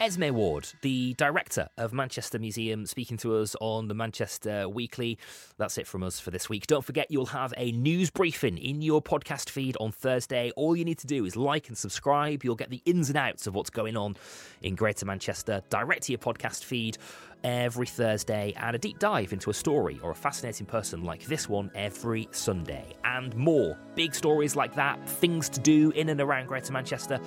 Esme 0.00 0.34
Ward, 0.34 0.66
the 0.80 1.14
director 1.14 1.68
of 1.78 1.92
Manchester 1.92 2.36
Museum, 2.36 2.86
speaking 2.86 3.16
to 3.18 3.36
us 3.36 3.54
on 3.60 3.86
the 3.86 3.94
Manchester 3.94 4.68
Weekly. 4.68 5.16
That's 5.58 5.78
it 5.78 5.86
from 5.86 6.02
us 6.02 6.18
for 6.18 6.32
this 6.32 6.48
week. 6.48 6.66
Don't 6.66 6.84
forget, 6.84 7.08
you'll 7.08 7.26
have 7.26 7.54
a 7.56 7.70
news 7.70 8.10
briefing 8.10 8.58
in 8.58 8.82
your 8.82 9.00
podcast 9.00 9.48
feed 9.48 9.76
on 9.78 9.92
Thursday. 9.92 10.50
All 10.56 10.74
you 10.74 10.84
need 10.84 10.98
to 10.98 11.06
do 11.06 11.24
is 11.24 11.36
like 11.36 11.68
and 11.68 11.78
subscribe. 11.78 12.42
You'll 12.42 12.56
get 12.56 12.70
the 12.70 12.82
ins 12.84 13.10
and 13.10 13.16
outs 13.16 13.46
of 13.46 13.54
what's 13.54 13.70
going 13.70 13.96
on 13.96 14.16
in 14.60 14.74
Greater 14.74 15.06
Manchester 15.06 15.62
direct 15.70 16.02
to 16.04 16.12
your 16.12 16.18
podcast 16.18 16.64
feed 16.64 16.98
every 17.44 17.86
Thursday 17.86 18.54
and 18.56 18.76
a 18.76 18.78
deep 18.78 18.98
dive 18.98 19.32
into 19.32 19.50
a 19.50 19.54
story 19.54 20.00
or 20.02 20.10
a 20.10 20.14
fascinating 20.14 20.66
person 20.66 21.02
like 21.04 21.24
this 21.26 21.48
one 21.48 21.70
every 21.74 22.28
Sunday. 22.30 22.94
And 23.04 23.34
more 23.36 23.78
big 23.94 24.14
stories 24.14 24.56
like 24.56 24.74
that, 24.74 25.08
things 25.08 25.48
to 25.50 25.60
do 25.60 25.90
in 25.90 26.08
and 26.08 26.20
around 26.20 26.46
Greater 26.46 26.72
Manchester 26.72 27.20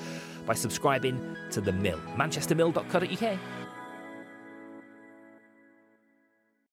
by 0.45 0.54
subscribing 0.54 1.36
to 1.51 1.62
The 1.62 1.71
Mill, 1.71 1.99
manchestermill.co.uk. 2.15 3.64